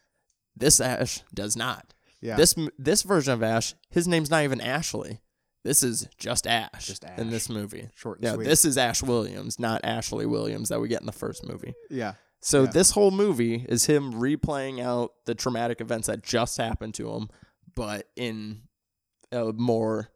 This 0.56 0.80
Ash 0.80 1.22
does 1.34 1.56
not. 1.56 1.92
Yeah. 2.20 2.36
This 2.36 2.54
this 2.78 3.02
version 3.02 3.32
of 3.34 3.42
Ash, 3.42 3.74
his 3.90 4.06
name's 4.08 4.30
not 4.30 4.44
even 4.44 4.60
Ashley. 4.60 5.20
This 5.64 5.82
is 5.82 6.08
just 6.18 6.46
Ash, 6.46 6.86
Just 6.86 7.04
in 7.18 7.30
this 7.30 7.48
movie. 7.48 7.88
Short 7.94 8.20
Yeah, 8.22 8.34
sweet. 8.34 8.44
this 8.46 8.64
is 8.64 8.78
Ash 8.78 9.02
Williams, 9.02 9.58
not 9.58 9.80
Ashley 9.84 10.24
Williams 10.26 10.68
that 10.70 10.80
we 10.80 10.88
get 10.88 11.00
in 11.00 11.06
the 11.06 11.12
first 11.12 11.44
movie. 11.46 11.74
yeah. 11.90 12.14
So 12.40 12.62
Yeah. 12.64 12.70
this 12.70 12.92
whole 12.92 13.10
movie 13.10 13.66
is 13.68 13.86
him 13.86 14.12
replaying 14.14 14.80
out 14.80 15.12
the 15.26 15.34
traumatic 15.34 15.80
events 15.80 16.06
that 16.06 16.22
just 16.22 16.56
happened 16.56 16.94
to 16.94 17.10
him, 17.10 17.28
but 17.74 18.08
in 18.14 18.62
a 19.32 19.52
more 19.52 20.10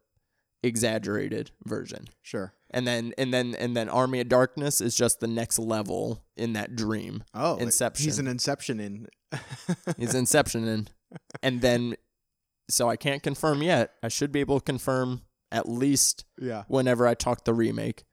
exaggerated 0.63 1.51
version. 1.65 2.05
Sure. 2.21 2.53
And 2.69 2.87
then 2.87 3.13
and 3.17 3.33
then 3.33 3.53
and 3.55 3.75
then 3.75 3.89
Army 3.89 4.21
of 4.21 4.29
Darkness 4.29 4.81
is 4.81 4.95
just 4.95 5.19
the 5.19 5.27
next 5.27 5.59
level 5.59 6.23
in 6.37 6.53
that 6.53 6.75
dream. 6.75 7.23
Oh, 7.33 7.57
Inception. 7.57 8.05
He's 8.05 8.19
an 8.19 8.27
Inception 8.27 8.79
in. 8.79 9.07
He's 9.97 10.15
Inception 10.15 10.67
in, 10.67 10.87
and 11.43 11.61
then 11.61 11.95
so 12.69 12.89
I 12.89 12.95
can't 12.95 13.21
confirm 13.21 13.61
yet. 13.61 13.93
I 14.01 14.07
should 14.07 14.31
be 14.31 14.39
able 14.39 14.59
to 14.59 14.63
confirm 14.63 15.21
at 15.53 15.69
least 15.69 16.25
yeah. 16.37 16.63
whenever 16.67 17.07
I 17.07 17.13
talk 17.13 17.45
the 17.45 17.53
remake 17.53 18.03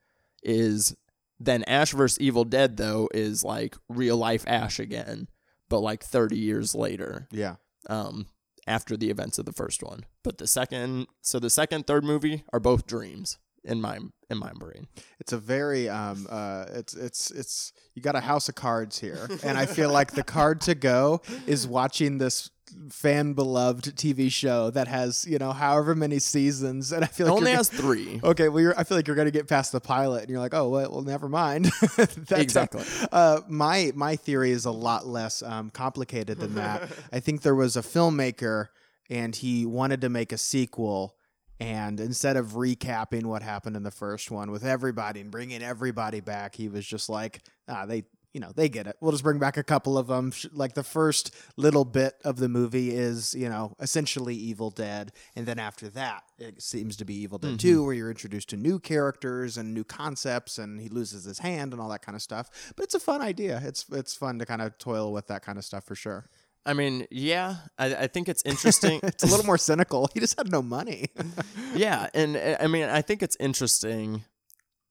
is 0.43 0.95
then 1.39 1.63
Ash 1.63 1.91
vs 1.91 2.19
Evil 2.21 2.45
Dead 2.45 2.77
though 2.77 3.09
is 3.13 3.43
like 3.43 3.75
real 3.89 4.15
life 4.15 4.43
Ash 4.47 4.79
again, 4.79 5.27
but 5.69 5.79
like 5.79 6.03
30 6.03 6.37
years 6.37 6.73
later, 6.75 7.27
Yeah. 7.31 7.55
um, 7.89 8.27
after 8.67 8.95
the 8.95 9.09
events 9.09 9.39
of 9.39 9.45
the 9.45 9.51
first 9.51 9.81
one. 9.81 10.05
But 10.23 10.37
the 10.37 10.45
second, 10.47 11.07
so 11.21 11.39
the 11.39 11.49
second, 11.49 11.87
third 11.87 12.03
movie 12.03 12.43
are 12.53 12.59
both 12.59 12.85
dreams 12.85 13.39
in 13.63 13.81
my 13.81 13.97
in 14.29 14.37
my 14.37 14.51
brain. 14.53 14.87
It's 15.19 15.33
a 15.33 15.37
very 15.37 15.89
um 15.89 16.27
uh 16.29 16.65
it's 16.73 16.93
it's 16.95 17.31
it's 17.31 17.73
you 17.95 18.01
got 18.01 18.15
a 18.15 18.19
house 18.21 18.49
of 18.49 18.55
cards 18.55 18.97
here 18.99 19.27
and 19.43 19.55
I 19.57 19.65
feel 19.67 19.91
like 19.91 20.11
the 20.13 20.23
card 20.23 20.61
to 20.61 20.73
go 20.75 21.21
is 21.45 21.67
watching 21.67 22.17
this 22.17 22.49
fan 22.89 23.33
beloved 23.33 23.85
TV 23.95 24.31
show 24.31 24.69
that 24.71 24.87
has, 24.87 25.25
you 25.27 25.37
know, 25.37 25.51
however 25.51 25.93
many 25.95 26.19
seasons 26.19 26.91
and 26.91 27.03
I 27.03 27.07
feel 27.07 27.27
It 27.27 27.29
like 27.31 27.37
only 27.39 27.51
has 27.51 27.69
three. 27.69 28.17
gonna- 28.17 28.31
Okay, 28.31 28.49
well, 28.49 28.61
you're, 28.61 28.79
I 28.79 28.83
feel 28.83 28.97
like 28.97 29.07
you're 29.07 29.15
going 29.15 29.25
to 29.27 29.31
get 29.31 29.47
past 29.47 29.71
the 29.71 29.79
pilot, 29.81 30.21
and 30.21 30.29
you're 30.29 30.39
like, 30.39 30.53
"Oh, 30.53 30.69
well, 30.69 30.91
well 30.91 31.01
never 31.01 31.27
mind." 31.29 31.65
That's 31.97 32.31
Exactly. 32.31 32.83
Uh, 33.11 33.41
my 33.47 33.91
my 33.95 34.15
theory 34.15 34.51
is 34.51 34.65
a 34.65 34.71
lot 34.71 35.05
less 35.05 35.41
um, 35.43 35.69
complicated 35.69 36.39
than 36.39 36.55
that. 36.55 36.89
I 37.11 37.19
think 37.19 37.41
there 37.41 37.55
was 37.55 37.75
a 37.77 37.81
filmmaker, 37.81 38.67
and 39.09 39.35
he 39.35 39.65
wanted 39.65 40.01
to 40.01 40.09
make 40.09 40.31
a 40.31 40.37
sequel, 40.37 41.15
and 41.59 41.99
instead 41.99 42.37
of 42.37 42.53
recapping 42.53 43.25
what 43.25 43.41
happened 43.43 43.75
in 43.75 43.83
the 43.83 43.91
first 43.91 44.31
one 44.31 44.51
with 44.51 44.63
everybody 44.65 45.19
and 45.21 45.29
bringing 45.31 45.61
everybody 45.61 46.19
back, 46.21 46.55
he 46.55 46.69
was 46.69 46.85
just 46.85 47.09
like, 47.09 47.41
"Ah, 47.67 47.85
they." 47.85 48.03
You 48.33 48.39
know, 48.39 48.51
they 48.55 48.69
get 48.69 48.87
it. 48.87 48.95
We'll 49.01 49.11
just 49.11 49.23
bring 49.23 49.39
back 49.39 49.57
a 49.57 49.63
couple 49.63 49.97
of 49.97 50.07
them. 50.07 50.31
Like 50.53 50.73
the 50.73 50.83
first 50.83 51.35
little 51.57 51.83
bit 51.83 52.15
of 52.23 52.37
the 52.37 52.47
movie 52.47 52.91
is, 52.91 53.35
you 53.35 53.49
know, 53.49 53.75
essentially 53.79 54.35
Evil 54.35 54.69
Dead. 54.69 55.11
And 55.35 55.45
then 55.45 55.59
after 55.59 55.89
that, 55.89 56.23
it 56.37 56.61
seems 56.61 56.95
to 56.97 57.05
be 57.05 57.15
Evil 57.15 57.37
Dead 57.37 57.49
mm-hmm. 57.49 57.57
2, 57.57 57.83
where 57.83 57.93
you're 57.93 58.09
introduced 58.09 58.49
to 58.49 58.57
new 58.57 58.79
characters 58.79 59.57
and 59.57 59.73
new 59.73 59.83
concepts, 59.83 60.57
and 60.57 60.79
he 60.79 60.87
loses 60.89 61.25
his 61.25 61.39
hand 61.39 61.73
and 61.73 61.81
all 61.81 61.89
that 61.89 62.01
kind 62.01 62.15
of 62.15 62.21
stuff. 62.21 62.73
But 62.75 62.83
it's 62.83 62.95
a 62.95 62.99
fun 62.99 63.21
idea. 63.21 63.61
It's 63.63 63.85
it's 63.91 64.15
fun 64.15 64.39
to 64.39 64.45
kind 64.45 64.61
of 64.61 64.77
toil 64.77 65.11
with 65.11 65.27
that 65.27 65.41
kind 65.43 65.57
of 65.57 65.65
stuff 65.65 65.83
for 65.83 65.95
sure. 65.95 66.29
I 66.65 66.73
mean, 66.73 67.07
yeah, 67.09 67.55
I, 67.77 67.95
I 67.95 68.07
think 68.07 68.29
it's 68.29 68.43
interesting. 68.45 68.99
It's 69.11 69.23
a 69.23 69.27
little 69.27 69.45
more 69.45 69.57
cynical. 69.57 70.07
He 70.13 70.19
just 70.19 70.37
had 70.37 70.51
no 70.51 70.61
money. 70.61 71.09
yeah, 71.75 72.07
and 72.13 72.37
I 72.59 72.67
mean, 72.67 72.87
I 72.87 73.01
think 73.01 73.23
it's 73.23 73.35
interesting 73.39 74.23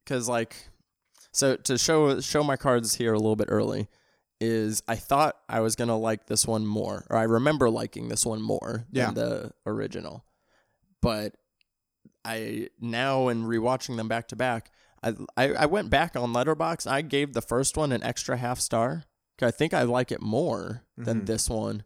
because, 0.04 0.28
like, 0.28 0.56
so 1.32 1.56
to 1.56 1.78
show 1.78 2.20
show 2.20 2.42
my 2.42 2.56
cards 2.56 2.94
here 2.96 3.12
a 3.12 3.18
little 3.18 3.36
bit 3.36 3.48
early 3.50 3.88
is 4.40 4.82
I 4.88 4.96
thought 4.96 5.36
I 5.48 5.60
was 5.60 5.76
gonna 5.76 5.98
like 5.98 6.26
this 6.26 6.46
one 6.46 6.66
more, 6.66 7.06
or 7.10 7.16
I 7.16 7.24
remember 7.24 7.68
liking 7.70 8.08
this 8.08 8.24
one 8.24 8.40
more 8.42 8.86
Yeah. 8.90 9.06
than 9.06 9.14
the 9.14 9.52
original, 9.66 10.24
but 11.02 11.34
I 12.24 12.68
now 12.80 13.28
in 13.28 13.44
rewatching 13.44 13.96
them 13.96 14.08
back 14.08 14.28
to 14.28 14.36
back, 14.36 14.70
I, 15.02 15.14
I 15.36 15.52
I 15.54 15.66
went 15.66 15.90
back 15.90 16.16
on 16.16 16.32
Letterboxd. 16.32 16.86
I 16.86 17.02
gave 17.02 17.32
the 17.32 17.42
first 17.42 17.76
one 17.76 17.92
an 17.92 18.02
extra 18.02 18.36
half 18.36 18.60
star. 18.60 19.04
I 19.42 19.50
think 19.50 19.72
I 19.72 19.82
like 19.84 20.12
it 20.12 20.20
more 20.20 20.82
than 20.98 21.22
Mhm. 21.22 21.26
this 21.26 21.48
one, 21.48 21.84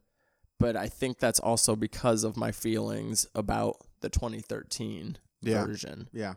but 0.58 0.74
I 0.76 0.88
think 0.88 1.20
that's 1.20 1.38
also 1.38 1.76
because 1.76 2.24
of 2.24 2.36
my 2.36 2.50
feelings 2.50 3.28
about 3.32 3.76
the 4.00 4.08
2013 4.08 5.18
Yeah. 5.40 5.64
version. 5.64 6.08
yeah. 6.12 6.34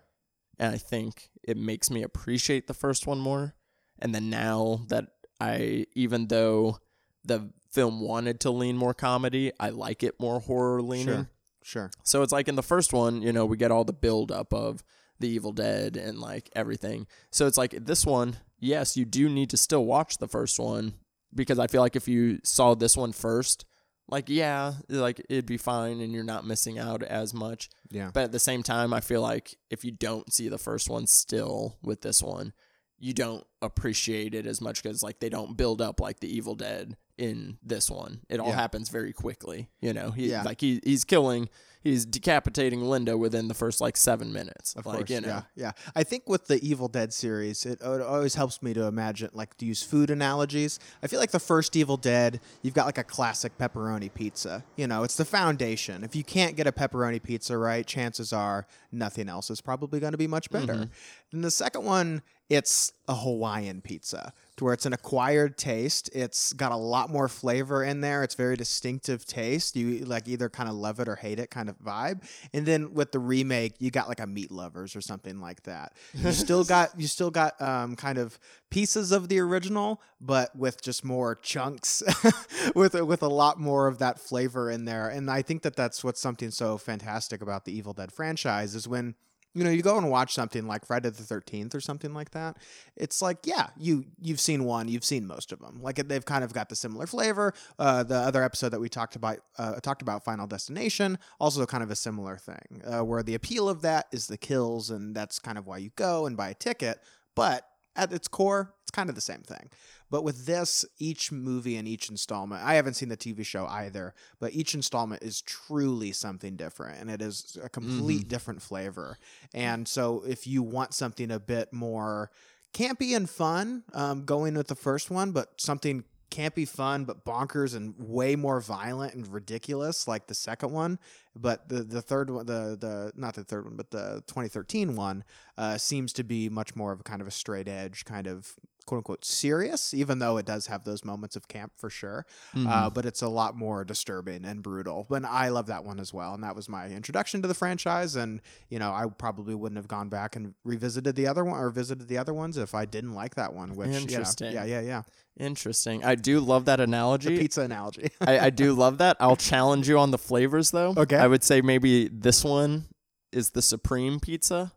And 0.59 0.75
I 0.75 0.77
think 0.77 1.31
it 1.47 1.57
makes 1.57 1.89
me 1.89 2.03
appreciate 2.03 2.67
the 2.67 2.73
first 2.73 3.07
one 3.07 3.19
more. 3.19 3.55
And 3.99 4.13
then 4.13 4.29
now 4.29 4.85
that 4.89 5.07
I, 5.39 5.87
even 5.95 6.27
though 6.27 6.77
the 7.23 7.49
film 7.71 8.01
wanted 8.01 8.39
to 8.41 8.51
lean 8.51 8.77
more 8.77 8.93
comedy, 8.93 9.51
I 9.59 9.69
like 9.69 10.03
it 10.03 10.19
more 10.19 10.39
horror 10.39 10.81
leaning. 10.81 11.07
Sure. 11.07 11.29
Sure. 11.63 11.91
So 12.03 12.21
it's 12.21 12.31
like 12.31 12.47
in 12.47 12.55
the 12.55 12.63
first 12.63 12.93
one, 12.93 13.21
you 13.21 13.33
know, 13.33 13.45
we 13.45 13.57
get 13.57 13.71
all 13.71 13.83
the 13.83 13.91
build 13.91 14.31
up 14.31 14.53
of 14.53 14.83
the 15.19 15.27
Evil 15.27 15.51
Dead 15.51 15.97
and 15.97 16.17
like 16.17 16.49
everything. 16.55 17.07
So 17.29 17.45
it's 17.45 17.57
like 17.57 17.71
this 17.71 18.05
one, 18.05 18.37
yes, 18.57 18.95
you 18.95 19.03
do 19.03 19.27
need 19.27 19.49
to 19.49 19.57
still 19.57 19.83
watch 19.83 20.17
the 20.17 20.29
first 20.29 20.59
one 20.59 20.93
because 21.35 21.59
I 21.59 21.67
feel 21.67 21.81
like 21.81 21.97
if 21.97 22.07
you 22.07 22.39
saw 22.43 22.73
this 22.73 22.95
one 22.95 23.11
first, 23.11 23.65
like 24.09 24.29
yeah, 24.29 24.73
like 24.89 25.19
it'd 25.29 25.45
be 25.45 25.57
fine 25.57 25.99
and 25.99 26.13
you're 26.13 26.23
not 26.23 26.45
missing 26.45 26.79
out 26.79 27.03
as 27.03 27.33
much. 27.33 27.69
Yeah. 27.89 28.11
But 28.13 28.23
at 28.23 28.31
the 28.31 28.39
same 28.39 28.63
time, 28.63 28.93
I 28.93 29.01
feel 29.01 29.21
like 29.21 29.57
if 29.69 29.83
you 29.83 29.91
don't 29.91 30.31
see 30.31 30.47
the 30.47 30.57
first 30.57 30.89
one 30.89 31.07
still 31.07 31.77
with 31.81 32.01
this 32.01 32.23
one, 32.23 32.53
you 32.99 33.13
don't 33.13 33.45
appreciate 33.61 34.33
it 34.33 34.45
as 34.45 34.61
much 34.61 34.81
because 34.81 35.03
like 35.03 35.19
they 35.19 35.29
don't 35.29 35.57
build 35.57 35.81
up 35.81 35.99
like 35.99 36.19
the 36.19 36.33
Evil 36.33 36.55
Dead 36.55 36.95
in 37.17 37.57
this 37.63 37.89
one. 37.89 38.21
It 38.29 38.39
all 38.39 38.49
Yeah. 38.49 38.55
happens 38.55 38.89
very 38.89 39.13
quickly. 39.13 39.69
You 39.81 39.93
know, 39.93 40.11
he 40.11 40.29
Yeah. 40.29 40.43
like 40.43 40.61
he 40.61 40.79
he's 40.83 41.03
killing, 41.03 41.49
he's 41.81 42.05
decapitating 42.05 42.81
Linda 42.83 43.17
within 43.17 43.47
the 43.47 43.53
first 43.53 43.81
like 43.81 43.97
seven 43.97 44.31
minutes. 44.33 44.75
Of 44.75 44.85
like 44.85 44.97
course, 44.97 45.09
you 45.09 45.21
know, 45.21 45.27
yeah, 45.27 45.41
yeah. 45.55 45.71
I 45.95 46.03
think 46.03 46.27
with 46.29 46.45
the 46.47 46.59
Evil 46.63 46.87
Dead 46.87 47.13
series, 47.13 47.65
it, 47.65 47.81
it 47.81 48.01
always 48.01 48.35
helps 48.35 48.61
me 48.61 48.73
to 48.73 48.83
imagine, 48.83 49.29
like, 49.33 49.57
to 49.57 49.65
use 49.65 49.81
food 49.83 50.09
analogies. 50.09 50.79
I 51.01 51.07
feel 51.07 51.19
like 51.19 51.31
the 51.31 51.39
first 51.39 51.75
Evil 51.75 51.97
Dead, 51.97 52.39
you've 52.61 52.73
got 52.73 52.85
like 52.85 52.97
a 52.97 53.03
classic 53.03 53.57
pepperoni 53.57 54.13
pizza. 54.13 54.63
You 54.75 54.85
know, 54.87 55.03
it's 55.03 55.15
the 55.15 55.25
foundation. 55.25 56.03
If 56.03 56.15
you 56.15 56.23
can't 56.23 56.55
get 56.55 56.67
a 56.67 56.71
pepperoni 56.71 57.21
pizza 57.23 57.57
right, 57.57 57.85
chances 57.85 58.31
are 58.33 58.67
nothing 58.91 59.29
else 59.29 59.49
is 59.49 59.61
probably 59.61 59.99
going 59.99 60.11
to 60.13 60.17
be 60.17 60.27
much 60.27 60.49
better. 60.49 60.73
Mm-hmm. 60.73 60.91
And 61.33 61.43
the 61.43 61.51
second 61.51 61.83
one, 61.83 62.21
it's 62.49 62.93
a 63.09 63.15
Hawaiian 63.15 63.81
pizza, 63.81 64.33
to 64.55 64.63
where 64.63 64.73
it's 64.73 64.85
an 64.85 64.93
acquired 64.93 65.57
taste. 65.57 66.09
It's 66.13 66.53
got 66.53 66.71
a 66.71 66.77
lot 66.77 67.09
more 67.09 67.27
flavor 67.27 67.83
in 67.83 68.01
there. 68.01 68.23
It's 68.23 68.35
very 68.35 68.55
distinctive 68.55 69.25
taste. 69.25 69.75
You 69.75 70.05
like 70.05 70.27
either 70.27 70.49
kind 70.49 70.69
of 70.69 70.75
love 70.75 70.99
it 70.99 71.09
or 71.09 71.15
hate 71.15 71.39
it 71.39 71.49
kind 71.49 71.69
of 71.69 71.77
vibe. 71.79 72.23
And 72.53 72.65
then 72.65 72.93
with 72.93 73.11
the 73.11 73.19
remake, 73.19 73.75
you 73.79 73.91
got 73.91 74.07
like 74.07 74.21
a 74.21 74.27
meat 74.27 74.49
lovers 74.49 74.95
or 74.95 75.01
something 75.01 75.41
like 75.41 75.63
that. 75.63 75.93
You 76.13 76.31
still 76.31 76.63
got 76.63 76.97
you 76.97 77.07
still 77.07 77.31
got 77.31 77.61
um, 77.61 77.95
kind 77.97 78.17
of 78.17 78.39
pieces 78.69 79.11
of 79.11 79.27
the 79.27 79.39
original, 79.39 80.01
but 80.21 80.55
with 80.55 80.81
just 80.81 81.03
more 81.03 81.35
chunks, 81.35 82.01
with 82.75 82.93
with 82.93 83.23
a 83.23 83.29
lot 83.29 83.59
more 83.59 83.87
of 83.87 83.99
that 83.99 84.19
flavor 84.19 84.71
in 84.71 84.85
there. 84.85 85.09
And 85.09 85.29
I 85.29 85.41
think 85.41 85.63
that 85.63 85.75
that's 85.75 86.01
what's 86.03 86.21
something 86.21 86.51
so 86.51 86.77
fantastic 86.77 87.41
about 87.41 87.65
the 87.65 87.77
Evil 87.77 87.93
Dead 87.93 88.11
franchise 88.11 88.73
is 88.73 88.87
when 88.87 89.15
you 89.53 89.63
know 89.63 89.69
you 89.69 89.81
go 89.81 89.97
and 89.97 90.09
watch 90.09 90.33
something 90.33 90.67
like 90.67 90.85
Friday 90.85 91.09
the 91.09 91.23
13th 91.23 91.73
or 91.73 91.81
something 91.81 92.13
like 92.13 92.31
that 92.31 92.57
it's 92.95 93.21
like 93.21 93.39
yeah 93.45 93.67
you 93.77 94.05
you've 94.21 94.39
seen 94.39 94.63
one 94.63 94.87
you've 94.87 95.03
seen 95.03 95.25
most 95.25 95.51
of 95.51 95.59
them 95.59 95.79
like 95.81 95.95
they've 96.07 96.25
kind 96.25 96.43
of 96.43 96.53
got 96.53 96.69
the 96.69 96.75
similar 96.75 97.07
flavor 97.07 97.53
uh, 97.79 98.03
the 98.03 98.15
other 98.15 98.43
episode 98.43 98.69
that 98.69 98.79
we 98.79 98.89
talked 98.89 99.15
about 99.15 99.39
uh, 99.57 99.75
talked 99.79 100.01
about 100.01 100.23
Final 100.23 100.47
Destination 100.47 101.17
also 101.39 101.65
kind 101.65 101.83
of 101.83 101.91
a 101.91 101.95
similar 101.95 102.37
thing 102.37 102.81
uh, 102.85 103.03
where 103.03 103.23
the 103.23 103.35
appeal 103.35 103.67
of 103.67 103.81
that 103.81 104.07
is 104.11 104.27
the 104.27 104.37
kills 104.37 104.89
and 104.89 105.15
that's 105.15 105.39
kind 105.39 105.57
of 105.57 105.65
why 105.65 105.77
you 105.77 105.91
go 105.95 106.25
and 106.25 106.37
buy 106.37 106.49
a 106.49 106.53
ticket 106.53 106.99
but 107.35 107.63
at 107.95 108.11
its 108.13 108.27
core 108.27 108.73
it's 108.83 108.91
kind 108.91 109.09
of 109.09 109.15
the 109.15 109.21
same 109.21 109.41
thing 109.41 109.69
But 110.09 110.23
with 110.23 110.45
this, 110.45 110.85
each 110.99 111.31
movie 111.31 111.75
and 111.75 111.87
each 111.87 112.09
installment, 112.09 112.63
I 112.63 112.75
haven't 112.75 112.93
seen 112.93 113.09
the 113.09 113.17
TV 113.17 113.45
show 113.45 113.65
either, 113.67 114.13
but 114.39 114.53
each 114.53 114.73
installment 114.73 115.21
is 115.23 115.41
truly 115.41 116.11
something 116.13 116.55
different 116.55 116.99
and 117.01 117.09
it 117.09 117.21
is 117.21 117.57
a 117.61 117.69
complete 117.69 118.21
Mm-hmm. 118.21 118.27
different 118.29 118.61
flavor. 118.61 119.17
And 119.53 119.87
so 119.87 120.23
if 120.27 120.47
you 120.47 120.63
want 120.63 120.93
something 120.93 121.29
a 121.31 121.39
bit 121.39 121.73
more 121.73 122.31
campy 122.73 123.15
and 123.15 123.29
fun, 123.29 123.83
um, 123.93 124.23
going 124.25 124.55
with 124.55 124.67
the 124.67 124.75
first 124.75 125.09
one, 125.11 125.31
but 125.31 125.59
something 125.59 126.03
campy 126.29 126.67
fun 126.67 127.05
but 127.05 127.23
bonkers 127.23 127.73
and 127.73 127.95
way 127.97 128.35
more 128.35 128.59
violent 128.59 129.13
and 129.13 129.29
ridiculous 129.29 130.09
like 130.09 130.27
the 130.27 130.33
second 130.35 130.73
one 130.73 130.99
but 131.37 131.69
the 131.69 131.83
the 131.83 132.01
third 132.01 132.29
one 132.29 132.45
the 132.45 132.75
the 132.77 133.13
not 133.15 133.33
the 133.33 133.45
third 133.45 133.63
one 133.63 133.77
but 133.77 133.91
the 133.91 134.21
2013 134.27 134.97
one 134.97 135.23
uh, 135.57 135.77
seems 135.77 136.11
to 136.11 136.25
be 136.25 136.49
much 136.49 136.75
more 136.75 136.91
of 136.91 136.99
a 136.99 137.03
kind 137.03 137.21
of 137.21 137.27
a 137.29 137.31
straight 137.31 137.69
edge 137.69 138.03
kind 138.03 138.27
of 138.27 138.55
quote 138.87 138.97
unquote 138.99 139.23
serious 139.23 139.93
even 139.93 140.17
though 140.17 140.37
it 140.37 140.45
does 140.47 140.65
have 140.65 140.83
those 140.85 141.05
moments 141.05 141.35
of 141.35 141.47
camp 141.47 141.71
for 141.77 141.89
sure 141.91 142.25
Mm-hmm. 142.55 142.67
uh, 142.67 142.89
but 142.89 143.05
it's 143.05 143.21
a 143.21 143.27
lot 143.27 143.55
more 143.55 143.83
disturbing 143.83 144.43
and 144.45 144.63
brutal 144.63 145.05
but 145.09 145.23
i 145.25 145.49
love 145.49 145.67
that 145.67 145.83
one 145.83 145.99
as 145.99 146.11
well 146.13 146.33
and 146.33 146.43
that 146.43 146.55
was 146.55 146.67
my 146.67 146.87
introduction 146.87 147.41
to 147.43 147.47
the 147.47 147.53
franchise 147.53 148.15
and 148.15 148.41
you 148.69 148.79
know 148.79 148.91
i 148.91 149.05
probably 149.17 149.53
wouldn't 149.53 149.77
have 149.77 149.87
gone 149.87 150.09
back 150.09 150.35
and 150.35 150.55
revisited 150.63 151.15
the 151.15 151.27
other 151.27 151.45
one 151.45 151.59
or 151.59 151.69
visited 151.69 152.07
the 152.07 152.17
other 152.17 152.33
ones 152.33 152.57
if 152.57 152.73
i 152.73 152.85
didn't 152.85 153.13
like 153.13 153.35
that 153.35 153.53
one 153.53 153.75
which 153.75 153.87
you 153.89 153.93
know, 153.93 153.99
Interesting. 153.99 154.53
yeah 154.53 154.63
yeah 154.65 154.81
yeah 154.81 155.03
Interesting. 155.39 156.03
I 156.03 156.15
do 156.15 156.39
love 156.39 156.65
that 156.65 156.77
the 156.77 156.83
analogy. 156.83 157.37
pizza 157.37 157.61
analogy 157.61 158.09
I, 158.21 158.39
I 158.39 158.49
do 158.49 158.73
love 158.73 158.97
that. 158.97 159.17
I'll 159.19 159.35
challenge 159.35 159.87
you 159.87 159.99
on 159.99 160.09
the 160.09 160.17
flavors 160.17 160.71
though. 160.71 160.95
Okay. 160.97 161.15
I 161.15 161.27
would 161.27 161.43
say 161.43 161.61
maybe 161.61 162.07
this 162.07 162.43
one 162.43 162.85
is 163.31 163.51
the 163.51 163.61
supreme 163.61 164.19
pizza. 164.19 164.71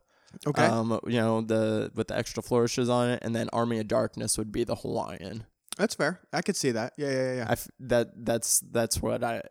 Okay 0.47 0.65
Um, 0.65 0.99
you 1.07 1.17
know, 1.21 1.41
the 1.41 1.91
with 1.95 2.09
the 2.09 2.17
extra 2.17 2.43
flourishes 2.43 2.89
on 2.89 3.11
it, 3.11 3.21
and 3.23 3.35
then 3.35 3.49
Army 3.53 3.79
of 3.79 3.89
Darkness 3.89 4.39
would 4.39 4.53
be 4.53 4.65
the 4.65 4.77
Hawaiian. 4.77 5.45
That's 5.77 5.95
fair. 5.95 6.21
I 6.33 6.43
could 6.43 6.57
see 6.57 6.73
that. 6.73 6.93
Yeah, 6.97 7.11
yeah, 7.11 7.35
yeah. 7.37 7.47
I 7.49 7.53
f- 7.53 7.69
that 7.81 8.25
that's 8.25 8.61
that's 8.71 9.01
what 9.01 9.25
I 9.25 9.43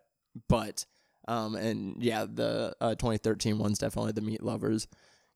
but 0.48 0.84
um 1.28 1.54
and 1.56 2.02
yeah, 2.02 2.24
the 2.32 2.74
uh, 2.80 2.94
2013 2.94 3.58
one's 3.58 3.78
definitely 3.78 4.12
the 4.12 4.20
meat 4.20 4.42
lovers. 4.42 4.86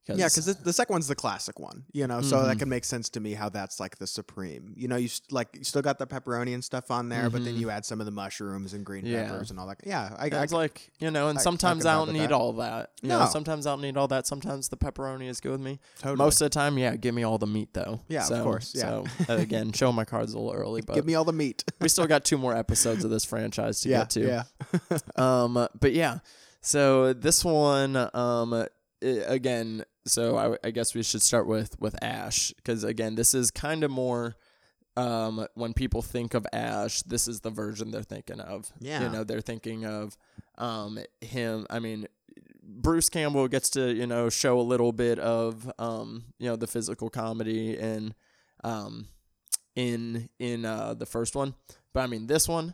Cause, 0.07 0.19
yeah, 0.19 0.25
because 0.27 0.45
the, 0.45 0.53
the 0.53 0.71
second 0.73 0.93
one's 0.93 1.07
the 1.07 1.15
classic 1.15 1.59
one, 1.59 1.85
you 1.91 2.05
know, 2.05 2.21
so 2.21 2.35
Mm-hmm. 2.37 2.47
that 2.47 2.59
can 2.59 2.69
make 2.69 2.85
sense 2.85 3.09
to 3.09 3.19
me 3.19 3.33
how 3.33 3.49
that's 3.49 3.79
like 3.79 3.97
the 3.97 4.05
supreme. 4.05 4.71
You 4.77 4.87
know, 4.87 4.97
you 4.97 5.07
st- 5.07 5.31
like 5.31 5.49
you 5.57 5.63
still 5.63 5.81
got 5.81 5.97
the 5.97 6.05
pepperoni 6.05 6.53
and 6.53 6.63
stuff 6.63 6.91
on 6.91 7.09
there, 7.09 7.27
but 7.29 7.43
then 7.43 7.55
you 7.57 7.71
add 7.71 7.85
some 7.85 7.99
of 7.99 8.05
the 8.05 8.11
mushrooms 8.11 8.73
and 8.73 8.85
green 8.85 9.03
Mm-hmm. 9.03 9.13
Yeah. 9.13 9.27
peppers 9.31 9.49
and 9.49 9.59
all 9.59 9.65
that. 9.67 9.79
Yeah, 9.83 10.15
I, 10.17 10.25
I 10.25 10.43
it's 10.43 10.53
like 10.53 10.91
you 10.99 11.09
know, 11.09 11.29
and 11.29 11.37
I- 11.39 11.41
I 11.41 11.43
sometimes 11.43 11.83
can 11.85 11.91
I, 11.91 11.95
don't 12.05 12.13
need 12.13 12.19
that. 12.29 12.31
all 12.33 12.53
that. 12.53 12.91
You 13.01 13.09
know, 13.09 13.19
No. 13.21 13.25
sometimes 13.25 13.65
I 13.65 13.71
don't 13.71 13.81
need 13.81 13.97
all 13.97 14.07
that. 14.09 14.27
Sometimes 14.27 14.69
the 14.69 14.77
pepperoni 14.77 15.27
is 15.27 15.39
good 15.41 15.53
with 15.53 15.61
me. 15.61 15.79
totally. 15.97 16.17
Most 16.17 16.39
of 16.39 16.45
the 16.45 16.49
time, 16.51 16.77
yeah, 16.77 16.95
give 16.95 17.15
me 17.15 17.23
all 17.23 17.39
the 17.39 17.47
meat 17.47 17.73
though. 17.73 18.01
Yeah, 18.07 18.27
of 18.27 18.43
course, 18.43 18.73
yeah. 18.75 18.81
So 18.81 19.05
uh, 19.29 19.37
again, 19.37 19.71
show 19.71 19.91
my 19.91 20.05
cards 20.05 20.33
a 20.33 20.37
little 20.39 20.53
early, 20.53 20.81
but 20.81 20.93
give 20.93 21.05
me 21.07 21.15
all 21.15 21.25
the 21.25 21.33
meat. 21.33 21.63
we 21.81 21.89
still 21.89 22.05
got 22.07 22.23
two 22.23 22.37
more 22.37 22.55
episodes 22.55 23.03
of 23.03 23.09
this 23.09 23.25
franchise 23.25 23.81
to 23.81 23.89
yeah, 23.89 23.99
get 24.01 24.09
to. 24.11 24.19
yeah. 24.21 24.43
Um, 25.15 25.67
but 25.79 25.93
yeah, 25.93 26.19
so 26.61 27.13
this 27.13 27.43
one, 27.45 27.95
um, 28.13 28.53
i- 28.53 28.67
again, 29.05 29.83
so 30.05 30.37
I, 30.37 30.57
I 30.67 30.71
guess 30.71 30.93
we 30.95 31.03
should 31.03 31.21
start 31.21 31.47
with 31.47 31.79
with 31.79 31.95
Ash 32.03 32.53
because 32.57 32.83
again, 32.83 33.15
this 33.15 33.33
is 33.33 33.51
kind 33.51 33.83
of 33.83 33.91
more. 33.91 34.35
Um, 34.97 35.45
when 35.55 35.73
people 35.73 36.01
think 36.01 36.33
of 36.33 36.47
Ash, 36.53 37.01
this 37.01 37.27
is 37.27 37.41
the 37.41 37.49
version 37.49 37.91
they're 37.91 38.01
thinking 38.01 38.39
of. 38.39 38.71
Yeah. 38.79 39.03
you 39.03 39.09
know, 39.09 39.23
they're 39.25 39.41
thinking 39.41 39.85
of 39.85 40.15
um 40.57 40.99
him. 41.21 41.65
I 41.69 41.79
mean, 41.79 42.07
Bruce 42.63 43.09
Campbell 43.09 43.47
gets 43.47 43.69
to 43.71 43.93
you 43.93 44.07
know 44.07 44.29
show 44.29 44.59
a 44.59 44.63
little 44.63 44.91
bit 44.93 45.19
of 45.19 45.69
um 45.79 46.25
you 46.39 46.47
know 46.49 46.55
the 46.55 46.67
physical 46.67 47.09
comedy 47.09 47.77
and 47.77 48.15
um 48.63 49.07
in 49.75 50.29
in 50.39 50.65
uh 50.65 50.93
the 50.93 51.05
first 51.05 51.35
one, 51.35 51.55
but 51.93 52.01
I 52.01 52.07
mean 52.07 52.27
this 52.27 52.47
one, 52.47 52.73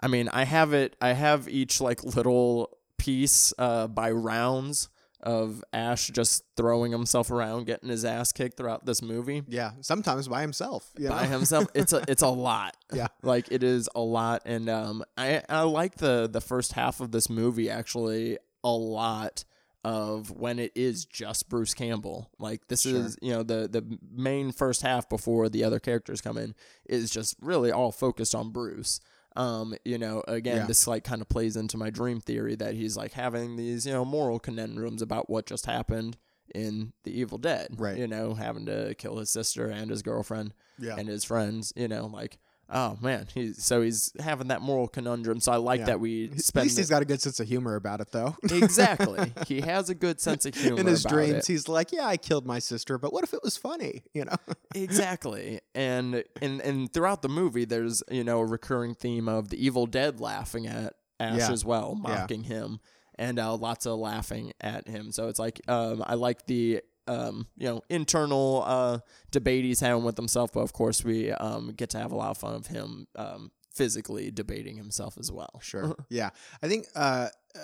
I 0.00 0.06
mean 0.06 0.28
I 0.28 0.44
have 0.44 0.72
it. 0.72 0.94
I 1.00 1.14
have 1.14 1.48
each 1.48 1.80
like 1.80 2.04
little 2.04 2.78
piece 2.96 3.52
uh 3.58 3.88
by 3.88 4.10
rounds 4.10 4.88
of 5.26 5.62
Ash 5.72 6.06
just 6.08 6.44
throwing 6.56 6.92
himself 6.92 7.30
around, 7.30 7.66
getting 7.66 7.88
his 7.90 8.04
ass 8.04 8.32
kicked 8.32 8.56
throughout 8.56 8.86
this 8.86 9.02
movie 9.02 9.42
yeah, 9.48 9.72
sometimes 9.82 10.28
by 10.28 10.40
himself. 10.40 10.90
You 10.96 11.08
by 11.10 11.26
himself. 11.26 11.66
It's 11.74 11.92
a 11.92 12.02
it's 12.08 12.22
a 12.22 12.28
lot. 12.28 12.76
Yeah. 12.94 13.08
like 13.22 13.48
it 13.50 13.62
is 13.64 13.88
a 13.96 14.00
lot, 14.00 14.42
and 14.46 14.68
um, 14.70 15.04
I 15.18 15.42
I 15.48 15.62
like 15.62 15.96
the 15.96 16.28
the 16.32 16.40
first 16.40 16.72
half 16.74 17.00
of 17.00 17.10
this 17.10 17.28
movie 17.28 17.68
actually 17.68 18.38
a 18.62 18.70
lot 18.70 19.44
of 19.84 20.30
when 20.30 20.58
it 20.58 20.72
is 20.76 21.04
just 21.04 21.48
Bruce 21.48 21.74
Campbell. 21.74 22.30
Like 22.38 22.68
this 22.68 22.82
Sure. 22.82 22.96
is 22.96 23.16
you 23.20 23.32
know 23.32 23.42
the 23.42 23.68
the 23.68 23.98
main 24.14 24.52
first 24.52 24.82
half 24.82 25.08
before 25.08 25.48
the 25.48 25.64
other 25.64 25.78
characters 25.80 26.20
come 26.20 26.38
in 26.38 26.54
is 26.88 27.10
just 27.10 27.34
really 27.40 27.72
all 27.72 27.90
focused 27.92 28.34
on 28.34 28.50
Bruce. 28.50 29.00
Um, 29.36 29.74
you 29.84 29.98
know, 29.98 30.22
again, 30.26 30.56
Yeah. 30.58 30.66
this 30.66 30.86
like 30.86 31.04
kind 31.04 31.20
of 31.22 31.28
plays 31.28 31.56
into 31.56 31.76
my 31.76 31.90
dream 31.90 32.20
theory 32.20 32.54
that 32.56 32.74
he's 32.74 32.96
like 32.96 33.12
having 33.12 33.56
these, 33.56 33.86
you 33.86 33.92
know, 33.92 34.04
moral 34.04 34.38
conundrums 34.38 35.02
about 35.02 35.28
what 35.28 35.46
just 35.46 35.66
happened 35.66 36.16
in 36.54 36.92
The 37.04 37.18
Evil 37.18 37.38
Dead. 37.38 37.68
Right. 37.76 37.98
You 37.98 38.06
know, 38.06 38.34
having 38.34 38.66
to 38.66 38.94
kill 38.96 39.18
his 39.18 39.30
sister 39.30 39.68
and 39.68 39.90
his 39.90 40.02
girlfriend 40.02 40.54
Yeah. 40.78 40.96
and 40.96 41.08
his 41.08 41.24
friends, 41.24 41.72
you 41.76 41.88
know, 41.88 42.06
like 42.06 42.38
oh 42.68 42.98
man, 43.00 43.26
he's 43.32 43.62
so 43.64 43.80
he's 43.82 44.12
having 44.20 44.48
that 44.48 44.60
moral 44.60 44.88
conundrum. 44.88 45.40
So 45.40 45.52
I 45.52 45.56
like 45.56 45.80
Yeah. 45.80 45.86
that 45.86 46.00
we 46.00 46.30
At 46.30 46.40
spend 46.40 46.64
least 46.64 46.76
the- 46.76 46.82
he's 46.82 46.90
got 46.90 47.02
a 47.02 47.04
good 47.04 47.20
sense 47.22 47.38
of 47.40 47.46
humor 47.48 47.76
about 47.76 48.00
it, 48.00 48.10
though. 48.12 48.36
exactly. 48.42 49.32
He 49.46 49.60
has 49.60 49.88
a 49.90 49.94
good 49.94 50.20
sense 50.20 50.46
of 50.46 50.54
humor 50.56 50.80
In 50.80 50.86
his 50.86 51.04
about 51.04 51.14
dreams, 51.14 51.34
it. 51.48 51.52
he's 51.52 51.68
like, 51.68 51.92
"Yeah, 51.92 52.06
I 52.06 52.16
killed 52.16 52.46
my 52.46 52.58
sister, 52.58 52.98
but 52.98 53.12
what 53.12 53.24
if 53.24 53.32
it 53.34 53.40
was 53.42 53.56
funny?" 53.56 54.02
You 54.14 54.24
know? 54.26 54.36
exactly. 54.74 55.60
And 55.74 56.24
and 56.40 56.60
and 56.60 56.92
throughout 56.92 57.22
the 57.22 57.28
movie, 57.28 57.64
there's 57.64 58.02
you 58.10 58.24
know 58.24 58.40
a 58.40 58.46
recurring 58.46 58.94
theme 58.94 59.28
of 59.28 59.48
the 59.50 59.64
Evil 59.64 59.86
Dead 59.86 60.20
laughing 60.20 60.66
at 60.66 60.94
Ash 61.20 61.38
Yeah. 61.38 61.52
as 61.52 61.64
well, 61.64 61.94
mocking 61.94 62.44
him, 62.44 62.80
and 63.16 63.38
uh, 63.38 63.54
lots 63.54 63.86
of 63.86 63.98
laughing 63.98 64.52
at 64.60 64.88
him. 64.88 65.12
So 65.12 65.28
it's 65.28 65.38
like 65.38 65.60
um, 65.68 66.02
I 66.06 66.14
like 66.14 66.46
the 66.46 66.82
um, 67.06 67.46
you 67.56 67.66
know 67.66 67.82
internal 67.88 68.62
uh, 68.66 68.98
debate 69.30 69.64
he's 69.64 69.80
having 69.80 70.04
with 70.04 70.16
himself, 70.16 70.52
but 70.52 70.60
of 70.60 70.72
course 70.72 71.04
we 71.04 71.32
um, 71.32 71.72
get 71.76 71.90
to 71.90 71.98
have 71.98 72.12
a 72.12 72.16
lot 72.16 72.30
of 72.30 72.38
fun 72.38 72.54
of 72.54 72.66
him 72.66 73.06
um, 73.16 73.50
physically 73.74 74.30
debating 74.30 74.76
himself 74.76 75.18
as 75.18 75.30
well. 75.30 75.60
Sure. 75.62 75.94
yeah. 76.10 76.30
I 76.62 76.68
think 76.68 76.86
uh, 76.94 77.28
uh, 77.54 77.58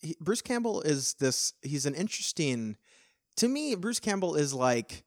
he, 0.00 0.16
Bruce 0.20 0.42
Campbell 0.42 0.82
is 0.82 1.14
this. 1.14 1.54
He's 1.62 1.86
an 1.86 1.94
interesting. 1.94 2.76
To 3.38 3.48
me, 3.48 3.74
Bruce 3.74 4.00
Campbell 4.00 4.34
is 4.34 4.52
like 4.52 5.04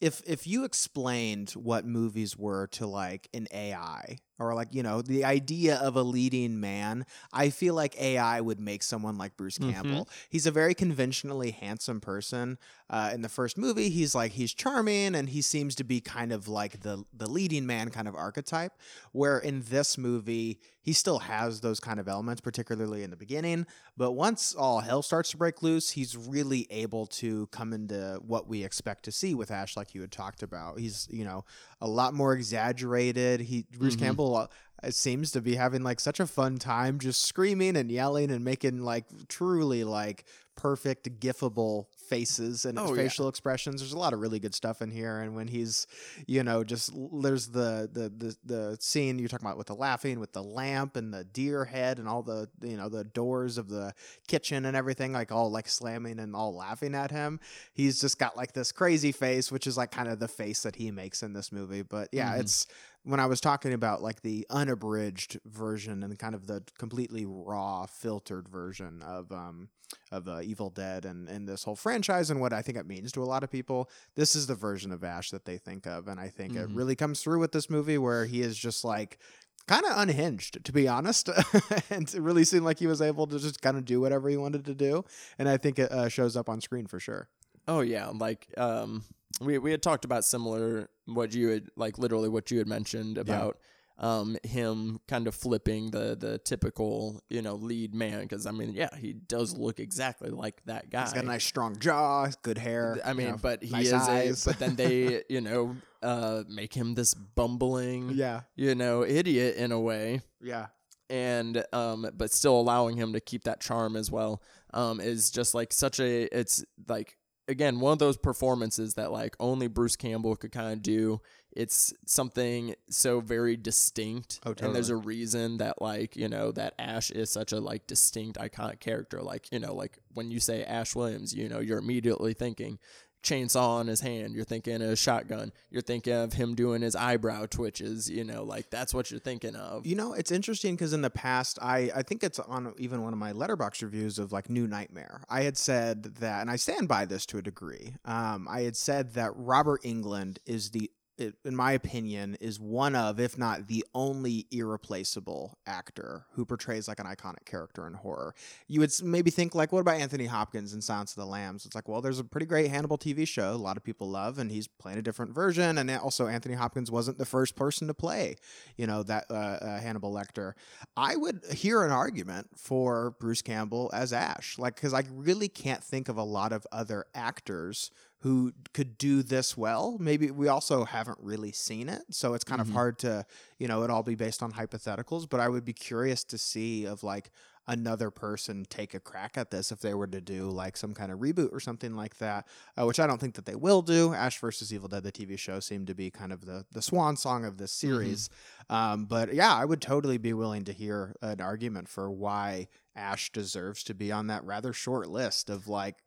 if 0.00 0.22
if 0.26 0.46
you 0.46 0.64
explained 0.64 1.50
what 1.52 1.86
movies 1.86 2.36
were 2.36 2.66
to 2.68 2.86
like 2.86 3.28
an 3.32 3.46
AI 3.52 4.18
or 4.38 4.54
like 4.54 4.68
you 4.72 4.82
know 4.82 5.02
the 5.02 5.24
idea 5.24 5.76
of 5.76 5.96
a 5.96 6.02
leading 6.02 6.60
man, 6.60 7.06
I 7.32 7.50
feel 7.50 7.74
like 7.74 8.00
AI 8.00 8.40
would 8.40 8.60
make 8.60 8.82
someone 8.82 9.16
like 9.16 9.36
Bruce 9.36 9.58
Mhm. 9.58 9.72
Campbell. 9.72 10.08
He's 10.28 10.46
a 10.46 10.50
very 10.50 10.74
conventionally 10.74 11.52
handsome 11.52 12.00
person. 12.00 12.58
Uh, 12.90 13.10
in 13.14 13.22
the 13.22 13.28
first 13.28 13.56
movie, 13.56 13.88
he's 13.88 14.14
like 14.14 14.32
he's 14.32 14.52
charming 14.52 15.14
and 15.14 15.28
he 15.30 15.40
seems 15.42 15.74
to 15.76 15.84
be 15.84 16.00
kind 16.00 16.32
of 16.32 16.48
like 16.48 16.80
the 16.80 17.04
the 17.16 17.28
leading 17.28 17.66
man 17.66 17.90
kind 17.90 18.06
of 18.08 18.14
archetype. 18.14 18.72
Where 19.12 19.38
in 19.38 19.62
this 19.68 19.96
movie, 19.96 20.60
he 20.82 20.92
still 20.92 21.20
has 21.20 21.60
those 21.60 21.80
kind 21.80 21.98
of 21.98 22.08
elements, 22.08 22.40
particularly 22.42 23.02
in 23.02 23.10
the 23.10 23.16
beginning. 23.16 23.66
But 23.96 24.12
once 24.12 24.54
all 24.54 24.80
hell 24.80 25.00
starts 25.02 25.30
to 25.30 25.36
break 25.38 25.62
loose, 25.62 25.90
he's 25.90 26.14
really 26.16 26.66
able 26.70 27.06
to 27.06 27.46
come 27.46 27.72
into 27.72 28.20
what 28.26 28.46
we 28.48 28.62
expect 28.64 29.04
to 29.04 29.12
see 29.12 29.34
with 29.34 29.50
Ash, 29.50 29.76
like 29.78 29.94
you 29.94 30.02
had 30.02 30.12
talked 30.12 30.42
about. 30.42 30.78
He's, 30.78 31.08
you 31.10 31.24
know, 31.24 31.44
a 31.80 31.88
lot 31.88 32.12
more 32.12 32.34
exaggerated. 32.34 33.40
He 33.40 33.64
Bruce 33.78 33.96
Mhm. 33.96 34.00
Campbell 34.00 34.23
uh, 34.32 34.46
it 34.82 34.94
seems 34.94 35.30
to 35.32 35.40
be 35.40 35.54
having 35.56 35.82
like 35.82 36.00
such 36.00 36.20
a 36.20 36.26
fun 36.26 36.58
time 36.58 36.98
just 36.98 37.22
screaming 37.24 37.76
and 37.76 37.90
yelling 37.90 38.30
and 38.30 38.44
making 38.44 38.80
like 38.80 39.04
truly 39.28 39.84
like 39.84 40.24
perfect 40.56 41.18
gifable 41.20 41.86
faces 41.96 42.64
and 42.64 42.78
Oh, 42.78 42.94
yeah. 42.94 43.02
facial 43.02 43.28
expressions 43.28 43.80
there's 43.80 43.92
a 43.92 43.98
lot 43.98 44.12
of 44.12 44.20
really 44.20 44.38
good 44.38 44.54
stuff 44.54 44.82
in 44.82 44.90
here 44.90 45.18
and 45.20 45.34
when 45.34 45.48
he's 45.48 45.88
you 46.28 46.44
know 46.44 46.62
just 46.62 46.92
there's 47.12 47.48
the 47.48 47.88
the 47.92 48.08
the, 48.16 48.36
the 48.44 48.76
scene 48.80 49.18
you're 49.18 49.28
talking 49.28 49.46
about 49.46 49.58
with 49.58 49.66
the 49.66 49.74
laughing 49.74 50.20
with 50.20 50.32
the 50.32 50.42
lamp 50.42 50.94
and 50.96 51.12
the 51.12 51.24
deer 51.24 51.64
head 51.64 51.98
and 51.98 52.06
all 52.06 52.22
the 52.22 52.48
you 52.62 52.76
know 52.76 52.88
the 52.88 53.02
doors 53.02 53.58
of 53.58 53.68
the 53.68 53.92
kitchen 54.28 54.64
and 54.64 54.76
everything 54.76 55.12
like 55.12 55.32
all 55.32 55.50
like 55.50 55.68
slamming 55.68 56.20
and 56.20 56.36
all 56.36 56.54
laughing 56.54 56.94
at 56.94 57.10
him 57.10 57.40
he's 57.72 58.00
just 58.00 58.18
got 58.18 58.36
like 58.36 58.52
this 58.52 58.70
crazy 58.70 59.10
face 59.10 59.50
which 59.50 59.66
is 59.66 59.76
like 59.76 59.90
kind 59.90 60.08
of 60.08 60.20
the 60.20 60.28
face 60.28 60.62
that 60.62 60.76
he 60.76 60.90
makes 60.92 61.22
in 61.22 61.32
this 61.32 61.50
movie 61.50 61.82
but 61.82 62.08
yeah 62.12 62.34
Mhm. 62.36 62.40
it's 62.40 62.66
when 63.04 63.20
I 63.20 63.26
was 63.26 63.40
talking 63.40 63.72
about 63.72 64.02
like 64.02 64.22
the 64.22 64.46
unabridged 64.50 65.38
version 65.44 66.02
and 66.02 66.18
kind 66.18 66.34
of 66.34 66.46
the 66.46 66.62
completely 66.78 67.24
raw 67.26 67.86
filtered 67.86 68.48
version 68.48 69.02
of 69.02 69.30
um 69.30 69.68
of 70.10 70.26
uh, 70.28 70.40
Evil 70.42 70.70
Dead 70.70 71.04
and 71.04 71.28
and 71.28 71.46
this 71.48 71.64
whole 71.64 71.76
franchise 71.76 72.30
and 72.30 72.40
what 72.40 72.52
I 72.52 72.62
think 72.62 72.78
it 72.78 72.86
means 72.86 73.12
to 73.12 73.22
a 73.22 73.24
lot 73.24 73.44
of 73.44 73.50
people, 73.50 73.88
this 74.16 74.34
is 74.34 74.46
the 74.46 74.54
version 74.54 74.90
of 74.90 75.04
Ash 75.04 75.30
that 75.30 75.44
they 75.44 75.58
think 75.58 75.86
of, 75.86 76.08
and 76.08 76.18
I 76.18 76.28
think 76.28 76.56
it 76.56 76.68
Mhm. 76.68 76.76
really 76.76 76.96
comes 76.96 77.20
through 77.20 77.38
with 77.40 77.52
this 77.52 77.68
movie 77.70 77.98
where 77.98 78.24
he 78.26 78.40
is 78.40 78.56
just 78.58 78.84
like 78.84 79.18
kind 79.66 79.84
of 79.86 79.92
unhinged 79.96 80.62
to 80.64 80.72
be 80.72 80.86
honest 80.86 81.28
and 81.90 82.12
it 82.14 82.20
really 82.20 82.44
seemed 82.44 82.64
like 82.66 82.78
he 82.80 82.86
was 82.86 83.00
able 83.00 83.26
to 83.26 83.38
just 83.38 83.62
kind 83.62 83.78
of 83.78 83.84
do 83.86 83.98
whatever 83.98 84.28
he 84.28 84.36
wanted 84.36 84.62
to 84.62 84.74
do 84.74 85.02
and 85.38 85.48
i 85.48 85.56
think 85.56 85.78
it 85.78 85.90
uh, 85.90 86.06
shows 86.06 86.36
up 86.36 86.50
on 86.50 86.60
screen 86.60 86.86
for 86.86 87.00
sure 87.00 87.28
Oh 87.66 87.80
yeah, 87.80 88.08
like 88.08 88.46
um, 88.56 89.04
we 89.40 89.58
we 89.58 89.70
had 89.70 89.82
talked 89.82 90.04
about 90.04 90.24
similar 90.24 90.88
what 91.06 91.34
you 91.34 91.48
had 91.48 91.68
like 91.76 91.98
literally 91.98 92.28
what 92.28 92.50
you 92.50 92.58
had 92.58 92.66
mentioned 92.66 93.18
about 93.18 93.58
um 93.98 94.36
him 94.42 94.98
kind 95.06 95.28
of 95.28 95.34
flipping 95.36 95.90
the 95.92 96.16
the 96.18 96.36
typical 96.38 97.22
you 97.28 97.40
know 97.40 97.54
lead 97.54 97.94
man 97.94 98.22
because 98.22 98.44
I 98.44 98.50
mean 98.50 98.72
yeah 98.74 98.88
he 98.96 99.12
does 99.12 99.56
look 99.56 99.78
exactly 99.78 100.30
like 100.30 100.60
that 100.64 100.90
guy. 100.90 101.02
He's 101.02 101.12
got 101.12 101.24
a 101.24 101.28
nice 101.28 101.44
strong 101.44 101.78
jaw, 101.78 102.28
good 102.42 102.58
hair. 102.58 102.98
I 103.04 103.10
you 103.10 103.16
mean, 103.16 103.30
know, 103.32 103.38
but 103.40 103.62
he 103.62 103.70
nice 103.70 103.86
is 103.86 103.92
eyes. 103.92 104.46
a. 104.46 104.50
But 104.50 104.58
then 104.58 104.74
they, 104.74 105.22
you 105.28 105.40
know, 105.40 105.76
uh, 106.02 106.42
make 106.48 106.74
him 106.74 106.94
this 106.94 107.14
bumbling, 107.14 108.10
yeah, 108.10 108.40
you 108.56 108.74
know, 108.74 109.04
idiot 109.04 109.56
in 109.56 109.70
a 109.70 109.78
way, 109.78 110.22
yeah, 110.40 110.66
and 111.08 111.64
um, 111.72 112.10
but 112.16 112.32
still 112.32 112.58
allowing 112.58 112.96
him 112.96 113.12
to 113.12 113.20
keep 113.20 113.44
that 113.44 113.60
charm 113.60 113.94
as 113.94 114.10
well. 114.10 114.42
Um, 114.72 115.00
is 115.00 115.30
just 115.30 115.54
like 115.54 115.72
such 115.72 116.00
a. 116.00 116.36
It's 116.36 116.64
like 116.88 117.16
again 117.48 117.80
one 117.80 117.92
of 117.92 117.98
those 117.98 118.16
performances 118.16 118.94
that 118.94 119.12
like 119.12 119.36
only 119.40 119.66
Bruce 119.66 119.96
Campbell 119.96 120.36
could 120.36 120.52
kind 120.52 120.72
of 120.72 120.82
do. 120.82 121.20
It's 121.52 121.92
something 122.04 122.74
so 122.90 123.20
very 123.20 123.56
distinct, 123.56 124.40
Oh, 124.44 124.54
and 124.60 124.74
there's 124.74 124.90
a 124.90 124.96
reason 124.96 125.58
that 125.58 125.80
like 125.80 126.16
you 126.16 126.28
know 126.28 126.50
that 126.52 126.74
Ash 126.78 127.10
is 127.10 127.30
such 127.30 127.52
a 127.52 127.60
like 127.60 127.86
distinct 127.86 128.38
iconic 128.38 128.80
character. 128.80 129.22
Like 129.22 129.52
you 129.52 129.60
know, 129.60 129.74
like 129.74 129.98
when 130.12 130.30
you 130.32 130.40
say 130.40 130.64
Ash 130.64 130.96
Williams, 130.96 131.32
you 131.32 131.48
know, 131.48 131.60
you're 131.60 131.78
immediately 131.78 132.34
thinking 132.34 132.78
chainsaw 133.24 133.80
in 133.80 133.86
his 133.86 134.00
hand. 134.00 134.34
You're 134.34 134.44
thinking 134.44 134.76
of 134.76 134.90
a 134.90 134.96
shotgun. 134.96 135.52
You're 135.70 135.82
thinking 135.82 136.12
of 136.12 136.34
him 136.34 136.54
doing 136.54 136.82
his 136.82 136.94
eyebrow 136.94 137.46
twitches. 137.46 138.08
You 138.08 138.24
know, 138.24 138.44
like 138.44 138.70
that's 138.70 138.94
what 138.94 139.10
you're 139.10 139.20
thinking 139.20 139.56
of. 139.56 139.86
You 139.86 139.96
know, 139.96 140.12
it's 140.12 140.30
interesting 140.30 140.76
because 140.76 140.92
in 140.92 141.02
the 141.02 141.10
past, 141.10 141.58
I, 141.60 141.90
I 141.94 142.02
think 142.02 142.22
it's 142.22 142.38
on 142.38 142.74
even 142.78 143.02
one 143.02 143.12
of 143.12 143.18
my 143.18 143.32
Letterboxd 143.32 143.82
reviews 143.82 144.18
of 144.18 144.32
like 144.32 144.48
New 144.48 144.66
Nightmare. 144.66 145.22
I 145.28 145.42
had 145.42 145.56
said 145.56 146.04
that, 146.16 146.42
and 146.42 146.50
I 146.50 146.56
stand 146.56 146.86
by 146.86 147.04
this 147.04 147.26
to 147.26 147.38
a 147.38 147.42
degree. 147.42 147.94
Um, 148.04 148.46
I 148.48 148.62
had 148.62 148.76
said 148.76 149.14
that 149.14 149.32
Robert 149.34 149.82
Englund 149.82 150.38
is 150.46 150.70
the, 150.70 150.90
i- 151.20 151.32
in 151.44 151.54
my 151.56 151.72
opinion, 151.72 152.36
is 152.40 152.58
one 152.60 152.94
of, 152.94 153.20
if 153.20 153.38
not 153.38 153.66
the 153.68 153.84
only 153.94 154.46
irreplaceable 154.50 155.58
actor 155.66 156.26
who 156.32 156.44
portrays 156.44 156.88
like 156.88 156.98
an 157.00 157.06
iconic 157.06 157.44
character 157.44 157.86
in 157.86 157.94
horror. 157.94 158.34
You 158.68 158.80
would 158.80 158.92
maybe 159.02 159.30
think 159.30 159.54
like, 159.54 159.72
what 159.72 159.80
about 159.80 159.96
Anthony 160.00 160.26
Hopkins 160.26 160.74
in 160.74 160.80
Silence 160.80 161.12
of 161.12 161.16
the 161.16 161.26
Lambs? 161.26 161.66
It's 161.66 161.74
like, 161.74 161.88
well, 161.88 162.00
there's 162.00 162.18
a 162.18 162.24
pretty 162.24 162.46
great 162.46 162.70
Hannibal 162.70 162.98
TV 162.98 163.26
show 163.26 163.52
a 163.52 163.56
lot 163.56 163.76
of 163.76 163.84
people 163.84 164.08
love, 164.08 164.38
and 164.38 164.50
he's 164.50 164.66
playing 164.66 164.98
a 164.98 165.02
different 165.02 165.34
version. 165.34 165.78
And 165.78 165.90
also, 165.90 166.26
Anthony 166.26 166.54
Hopkins 166.54 166.90
wasn't 166.90 167.18
the 167.18 167.26
first 167.26 167.56
person 167.56 167.86
to 167.88 167.94
play, 167.94 168.36
you 168.76 168.86
know, 168.86 169.02
that 169.04 169.26
uh, 169.30 169.34
uh, 169.34 169.80
Hannibal 169.80 170.12
Lecter. 170.12 170.52
I 170.96 171.16
would 171.16 171.42
hear 171.52 171.82
an 171.84 171.90
argument 171.92 172.48
for 172.56 173.12
Bruce 173.20 173.42
Campbell 173.42 173.90
as 173.92 174.12
Ash, 174.12 174.58
like 174.58 174.74
because 174.74 174.94
I 174.94 175.02
really 175.12 175.48
can't 175.48 175.82
think 175.82 176.08
of 176.08 176.16
a 176.16 176.22
lot 176.22 176.52
of 176.52 176.66
other 176.72 177.06
actors 177.14 177.90
who 178.24 178.54
could 178.72 178.96
do 178.96 179.22
this 179.22 179.54
well. 179.54 179.98
Maybe 180.00 180.30
we 180.30 180.48
also 180.48 180.86
haven't 180.86 181.18
really 181.20 181.52
seen 181.52 181.90
it, 181.90 182.00
so 182.10 182.32
it's 182.32 182.42
kind 182.42 182.58
Mhm. 182.58 182.64
of 182.68 182.70
hard 182.70 182.98
to, 183.00 183.26
you 183.58 183.68
know, 183.68 183.82
it 183.82 183.90
all 183.90 184.02
be 184.02 184.14
based 184.14 184.42
on 184.42 184.50
hypotheticals. 184.54 185.28
But 185.28 185.40
I 185.40 185.48
would 185.50 185.62
be 185.64 185.74
curious 185.74 186.24
to 186.24 186.38
see 186.38 186.86
of 186.86 187.02
like 187.02 187.30
another 187.66 188.10
person 188.10 188.64
take 188.64 188.94
a 188.94 189.00
crack 189.00 189.36
at 189.36 189.50
this 189.50 189.70
if 189.70 189.80
they 189.80 189.92
were 189.92 190.06
to 190.06 190.22
do 190.22 190.48
like 190.50 190.78
some 190.78 190.94
kind 190.94 191.12
of 191.12 191.18
reboot 191.18 191.52
or 191.52 191.60
something 191.60 191.94
like 191.94 192.16
that, 192.16 192.46
uh, 192.78 192.86
which 192.86 192.98
I 192.98 193.06
don't 193.06 193.20
think 193.20 193.34
that 193.34 193.44
they 193.44 193.56
will 193.56 193.82
do. 193.82 194.14
Ash 194.14 194.38
versus 194.40 194.72
Evil 194.72 194.88
Dead, 194.88 195.02
the 195.02 195.12
TV 195.12 195.36
show, 195.38 195.60
seemed 195.60 195.86
to 195.88 195.94
be 195.94 196.10
kind 196.10 196.32
of 196.32 196.46
the 196.46 196.64
the 196.72 196.80
swan 196.82 197.16
song 197.18 197.44
of 197.44 197.58
this 197.58 197.72
series. 197.72 198.30
Um, 198.70 199.04
but 199.04 199.34
yeah, 199.34 199.54
I 199.54 199.66
would 199.66 199.82
totally 199.82 200.16
be 200.16 200.32
willing 200.32 200.64
to 200.64 200.72
hear 200.72 201.14
an 201.20 201.42
argument 201.42 201.90
for 201.90 202.10
why 202.10 202.68
Ash 202.96 203.30
deserves 203.32 203.82
to 203.84 203.92
be 203.94 204.10
on 204.10 204.28
that 204.28 204.44
rather 204.44 204.72
short 204.72 205.08
list 205.10 205.50
of 205.50 205.68
like 205.68 206.02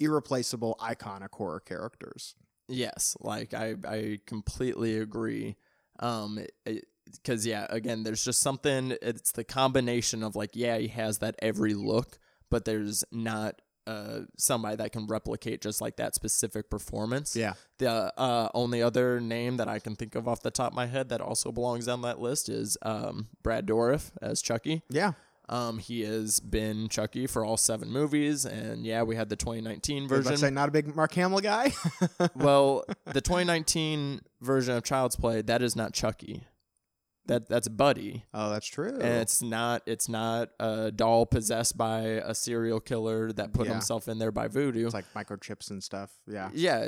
irreplaceable 0.00 0.76
iconic 0.80 1.30
horror 1.32 1.60
characters. 1.60 2.34
Yes, 2.68 3.16
like 3.20 3.54
I 3.54 3.74
I 3.86 4.20
completely 4.26 4.98
agree. 4.98 5.56
Um, 6.00 6.44
because 7.12 7.46
yeah, 7.46 7.66
again, 7.68 8.02
there's 8.02 8.24
just 8.24 8.40
something. 8.40 8.96
It's 9.02 9.32
the 9.32 9.44
combination 9.44 10.22
of 10.22 10.34
like, 10.34 10.50
yeah, 10.54 10.78
he 10.78 10.88
has 10.88 11.18
that 11.18 11.36
every 11.40 11.74
look, 11.74 12.18
but 12.50 12.64
there's 12.64 13.04
not 13.12 13.60
uh 13.86 14.20
somebody 14.38 14.76
that 14.76 14.92
can 14.92 15.06
replicate 15.06 15.60
just 15.60 15.78
like 15.82 15.96
that 15.96 16.14
specific 16.14 16.70
performance. 16.70 17.36
Yeah. 17.36 17.52
The 17.78 18.18
uh 18.18 18.48
only 18.54 18.82
other 18.82 19.20
name 19.20 19.58
that 19.58 19.68
I 19.68 19.78
can 19.78 19.94
think 19.94 20.14
of 20.14 20.26
off 20.26 20.40
the 20.40 20.50
top 20.50 20.72
of 20.72 20.74
my 20.74 20.86
head 20.86 21.10
that 21.10 21.20
also 21.20 21.52
belongs 21.52 21.86
on 21.86 22.00
that 22.00 22.18
list 22.18 22.48
is 22.48 22.78
um 22.80 23.28
Brad 23.42 23.66
Dourif 23.66 24.10
as 24.22 24.40
Chucky. 24.40 24.82
Yeah. 24.88 25.12
Um, 25.48 25.78
he 25.78 26.02
has 26.04 26.40
been 26.40 26.88
Chucky 26.88 27.26
for 27.26 27.44
all 27.44 27.56
seven 27.58 27.90
movies, 27.90 28.46
and 28.46 28.86
yeah, 28.86 29.02
we 29.02 29.14
had 29.16 29.28
the 29.28 29.36
2019 29.36 30.02
I 30.02 30.06
about 30.06 30.16
to 30.16 30.22
version. 30.22 30.36
say 30.38 30.50
not 30.50 30.68
a 30.70 30.72
big 30.72 30.96
Mark 30.96 31.12
Hamill 31.14 31.40
guy. 31.40 31.72
well, 32.34 32.84
the 33.12 33.20
2019 33.20 34.20
version 34.40 34.74
of 34.76 34.84
Child's 34.84 35.16
Play 35.16 35.42
that 35.42 35.62
is 35.62 35.76
not 35.76 35.92
Chucky. 35.92 36.44
That 37.26 37.48
that's 37.48 37.68
Buddi, 37.68 38.22
oh, 38.34 38.50
that's 38.50 38.66
true. 38.66 38.90
and 38.90 39.02
it's 39.22 39.40
not 39.40 39.80
it's 39.86 40.10
not 40.10 40.50
a 40.60 40.92
doll 40.92 41.24
possessed 41.24 41.74
by 41.74 42.00
a 42.00 42.34
serial 42.34 42.80
killer 42.80 43.32
that 43.32 43.54
put 43.54 43.64
Yeah. 43.66 43.72
himself 43.72 44.08
in 44.08 44.18
there 44.18 44.30
by 44.30 44.46
voodoo. 44.48 44.84
It's 44.84 44.92
like 44.94 45.06
microchips 45.14 45.70
and 45.70 45.82
stuff. 45.82 46.10
Yeah. 46.26 46.50
yeah, 46.52 46.80